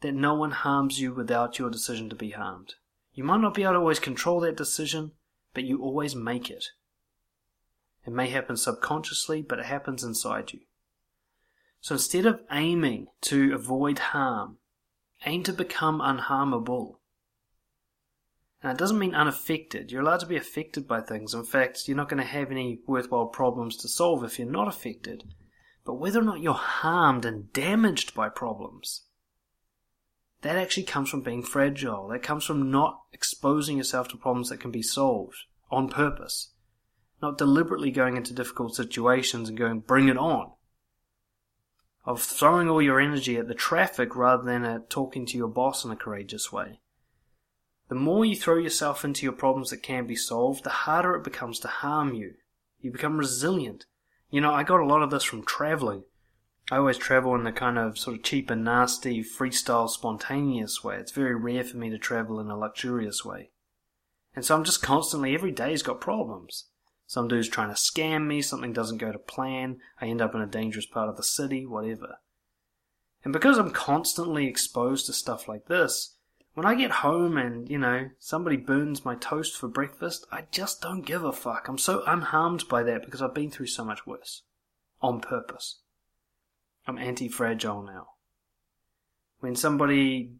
that 0.00 0.12
no 0.12 0.34
one 0.34 0.50
harms 0.50 1.00
you 1.00 1.12
without 1.12 1.58
your 1.58 1.70
decision 1.70 2.08
to 2.08 2.16
be 2.16 2.30
harmed. 2.30 2.74
You 3.12 3.24
might 3.24 3.40
not 3.40 3.54
be 3.54 3.62
able 3.62 3.74
to 3.74 3.78
always 3.80 3.98
control 3.98 4.40
that 4.40 4.56
decision, 4.56 5.12
but 5.52 5.64
you 5.64 5.82
always 5.82 6.14
make 6.14 6.50
it. 6.50 6.66
It 8.06 8.12
may 8.12 8.28
happen 8.28 8.56
subconsciously, 8.56 9.42
but 9.42 9.58
it 9.58 9.66
happens 9.66 10.02
inside 10.02 10.52
you. 10.52 10.60
So 11.80 11.94
instead 11.94 12.26
of 12.26 12.40
aiming 12.50 13.08
to 13.22 13.54
avoid 13.54 13.98
harm, 13.98 14.58
aim 15.26 15.42
to 15.44 15.52
become 15.52 16.00
unharmable. 16.00 16.96
And 18.62 18.72
it 18.72 18.78
doesn't 18.78 18.98
mean 18.98 19.14
unaffected. 19.14 19.90
You're 19.90 20.02
allowed 20.02 20.20
to 20.20 20.26
be 20.26 20.36
affected 20.36 20.86
by 20.86 21.00
things. 21.00 21.34
In 21.34 21.44
fact, 21.44 21.88
you're 21.88 21.96
not 21.96 22.08
going 22.08 22.22
to 22.22 22.28
have 22.28 22.50
any 22.50 22.80
worthwhile 22.86 23.26
problems 23.26 23.76
to 23.78 23.88
solve 23.88 24.22
if 24.22 24.38
you're 24.38 24.50
not 24.50 24.68
affected. 24.68 25.24
But 25.84 25.94
whether 25.94 26.20
or 26.20 26.24
not 26.24 26.40
you're 26.40 26.52
harmed 26.52 27.24
and 27.24 27.52
damaged 27.52 28.14
by 28.14 28.28
problems, 28.28 29.02
that 30.42 30.56
actually 30.56 30.84
comes 30.84 31.10
from 31.10 31.20
being 31.20 31.42
fragile. 31.42 32.08
That 32.08 32.22
comes 32.22 32.44
from 32.44 32.70
not 32.70 33.02
exposing 33.12 33.76
yourself 33.76 34.08
to 34.08 34.16
problems 34.16 34.48
that 34.48 34.60
can 34.60 34.70
be 34.70 34.82
solved 34.82 35.36
on 35.70 35.88
purpose. 35.88 36.52
Not 37.20 37.36
deliberately 37.36 37.90
going 37.90 38.16
into 38.16 38.32
difficult 38.32 38.74
situations 38.74 39.48
and 39.48 39.58
going, 39.58 39.80
bring 39.80 40.08
it 40.08 40.16
on. 40.16 40.52
of 42.04 42.22
throwing 42.22 42.68
all 42.68 42.80
your 42.82 43.00
energy 43.00 43.36
at 43.36 43.48
the 43.48 43.54
traffic 43.54 44.16
rather 44.16 44.42
than 44.42 44.64
at 44.64 44.90
talking 44.90 45.26
to 45.26 45.36
your 45.36 45.48
boss 45.48 45.84
in 45.84 45.90
a 45.90 45.96
courageous 45.96 46.50
way. 46.50 46.80
The 47.88 47.94
more 47.94 48.24
you 48.24 48.36
throw 48.36 48.56
yourself 48.56 49.04
into 49.04 49.24
your 49.24 49.32
problems 49.32 49.70
that 49.70 49.82
can 49.82 50.06
be 50.06 50.16
solved, 50.16 50.64
the 50.64 50.70
harder 50.70 51.14
it 51.16 51.24
becomes 51.24 51.58
to 51.60 51.68
harm 51.68 52.14
you. 52.14 52.34
You 52.80 52.90
become 52.90 53.18
resilient. 53.18 53.86
You 54.30 54.40
know, 54.40 54.52
I 54.52 54.62
got 54.62 54.80
a 54.80 54.86
lot 54.86 55.02
of 55.02 55.10
this 55.10 55.24
from 55.24 55.44
traveling. 55.44 56.04
I 56.70 56.76
always 56.76 56.98
travel 56.98 57.34
in 57.34 57.42
the 57.42 57.50
kind 57.50 57.78
of 57.78 57.98
sort 57.98 58.16
of 58.16 58.22
cheap 58.22 58.48
and 58.48 58.62
nasty, 58.62 59.24
freestyle, 59.24 59.90
spontaneous 59.90 60.84
way. 60.84 60.96
It's 60.96 61.10
very 61.10 61.34
rare 61.34 61.64
for 61.64 61.76
me 61.76 61.90
to 61.90 61.98
travel 61.98 62.38
in 62.38 62.48
a 62.48 62.56
luxurious 62.56 63.24
way. 63.24 63.50
And 64.36 64.44
so 64.44 64.54
I'm 64.56 64.62
just 64.62 64.80
constantly, 64.80 65.34
every 65.34 65.50
day's 65.50 65.82
got 65.82 66.00
problems. 66.00 66.66
Some 67.08 67.26
dude's 67.26 67.48
trying 67.48 67.70
to 67.70 67.74
scam 67.74 68.28
me, 68.28 68.40
something 68.40 68.72
doesn't 68.72 68.98
go 68.98 69.10
to 69.10 69.18
plan, 69.18 69.78
I 70.00 70.06
end 70.06 70.20
up 70.20 70.32
in 70.32 70.40
a 70.40 70.46
dangerous 70.46 70.86
part 70.86 71.08
of 71.08 71.16
the 71.16 71.24
city, 71.24 71.66
whatever. 71.66 72.20
And 73.24 73.32
because 73.32 73.58
I'm 73.58 73.72
constantly 73.72 74.46
exposed 74.46 75.06
to 75.06 75.12
stuff 75.12 75.48
like 75.48 75.66
this, 75.66 76.14
when 76.54 76.66
I 76.66 76.76
get 76.76 76.90
home 76.90 77.36
and, 77.36 77.68
you 77.68 77.78
know, 77.78 78.10
somebody 78.20 78.56
burns 78.56 79.04
my 79.04 79.16
toast 79.16 79.56
for 79.56 79.66
breakfast, 79.66 80.24
I 80.30 80.44
just 80.52 80.80
don't 80.80 81.02
give 81.02 81.24
a 81.24 81.32
fuck. 81.32 81.66
I'm 81.66 81.78
so 81.78 82.04
unharmed 82.06 82.68
by 82.68 82.84
that 82.84 83.04
because 83.04 83.22
I've 83.22 83.34
been 83.34 83.50
through 83.50 83.66
so 83.66 83.84
much 83.84 84.06
worse. 84.06 84.42
On 85.02 85.20
purpose. 85.20 85.80
I'm 86.90 86.98
anti 86.98 87.28
fragile 87.28 87.82
now. 87.82 88.08
When 89.38 89.54
somebody 89.54 90.32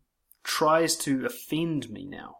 tries 0.42 0.96
to 0.96 1.24
offend 1.24 1.88
me 1.90 2.04
now, 2.04 2.38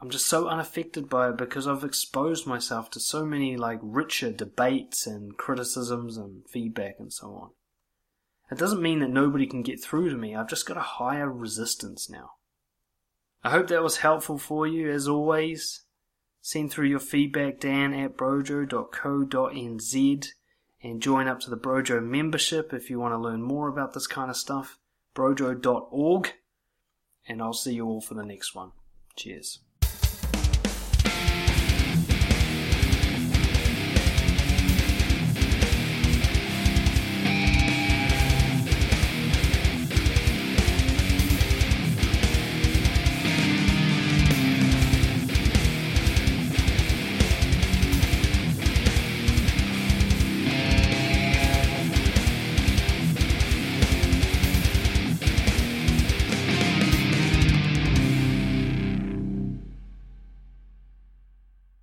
I'm 0.00 0.10
just 0.10 0.26
so 0.26 0.48
unaffected 0.48 1.08
by 1.08 1.28
it 1.28 1.36
because 1.38 1.68
I've 1.68 1.84
exposed 1.84 2.48
myself 2.48 2.90
to 2.90 3.00
so 3.00 3.24
many 3.24 3.56
like 3.56 3.78
richer 3.80 4.32
debates 4.32 5.06
and 5.06 5.36
criticisms 5.36 6.16
and 6.16 6.48
feedback 6.48 6.96
and 6.98 7.12
so 7.12 7.28
on. 7.28 7.50
It 8.50 8.58
doesn't 8.58 8.82
mean 8.82 8.98
that 8.98 9.10
nobody 9.10 9.46
can 9.46 9.62
get 9.62 9.80
through 9.80 10.10
to 10.10 10.16
me. 10.16 10.34
I've 10.34 10.48
just 10.48 10.66
got 10.66 10.76
a 10.76 10.80
higher 10.80 11.30
resistance 11.30 12.10
now. 12.10 12.32
I 13.44 13.50
hope 13.50 13.68
that 13.68 13.84
was 13.84 13.98
helpful 13.98 14.38
for 14.38 14.66
you 14.66 14.90
as 14.90 15.06
always. 15.06 15.84
Send 16.40 16.72
through 16.72 16.88
your 16.88 16.98
feedback 16.98 17.60
dan 17.60 17.94
at 17.94 18.16
brojo.co.nz 18.16 18.66
and 20.90 21.02
join 21.02 21.26
up 21.26 21.40
to 21.40 21.50
the 21.50 21.56
Brojo 21.56 22.02
membership 22.02 22.72
if 22.72 22.88
you 22.90 22.98
want 22.98 23.12
to 23.12 23.18
learn 23.18 23.42
more 23.42 23.68
about 23.68 23.92
this 23.92 24.06
kind 24.06 24.30
of 24.30 24.36
stuff. 24.36 24.78
brojo.org 25.14 26.32
and 27.28 27.42
I'll 27.42 27.52
see 27.52 27.74
you 27.74 27.86
all 27.86 28.00
for 28.00 28.14
the 28.14 28.24
next 28.24 28.54
one. 28.54 28.72
Cheers. 29.16 29.60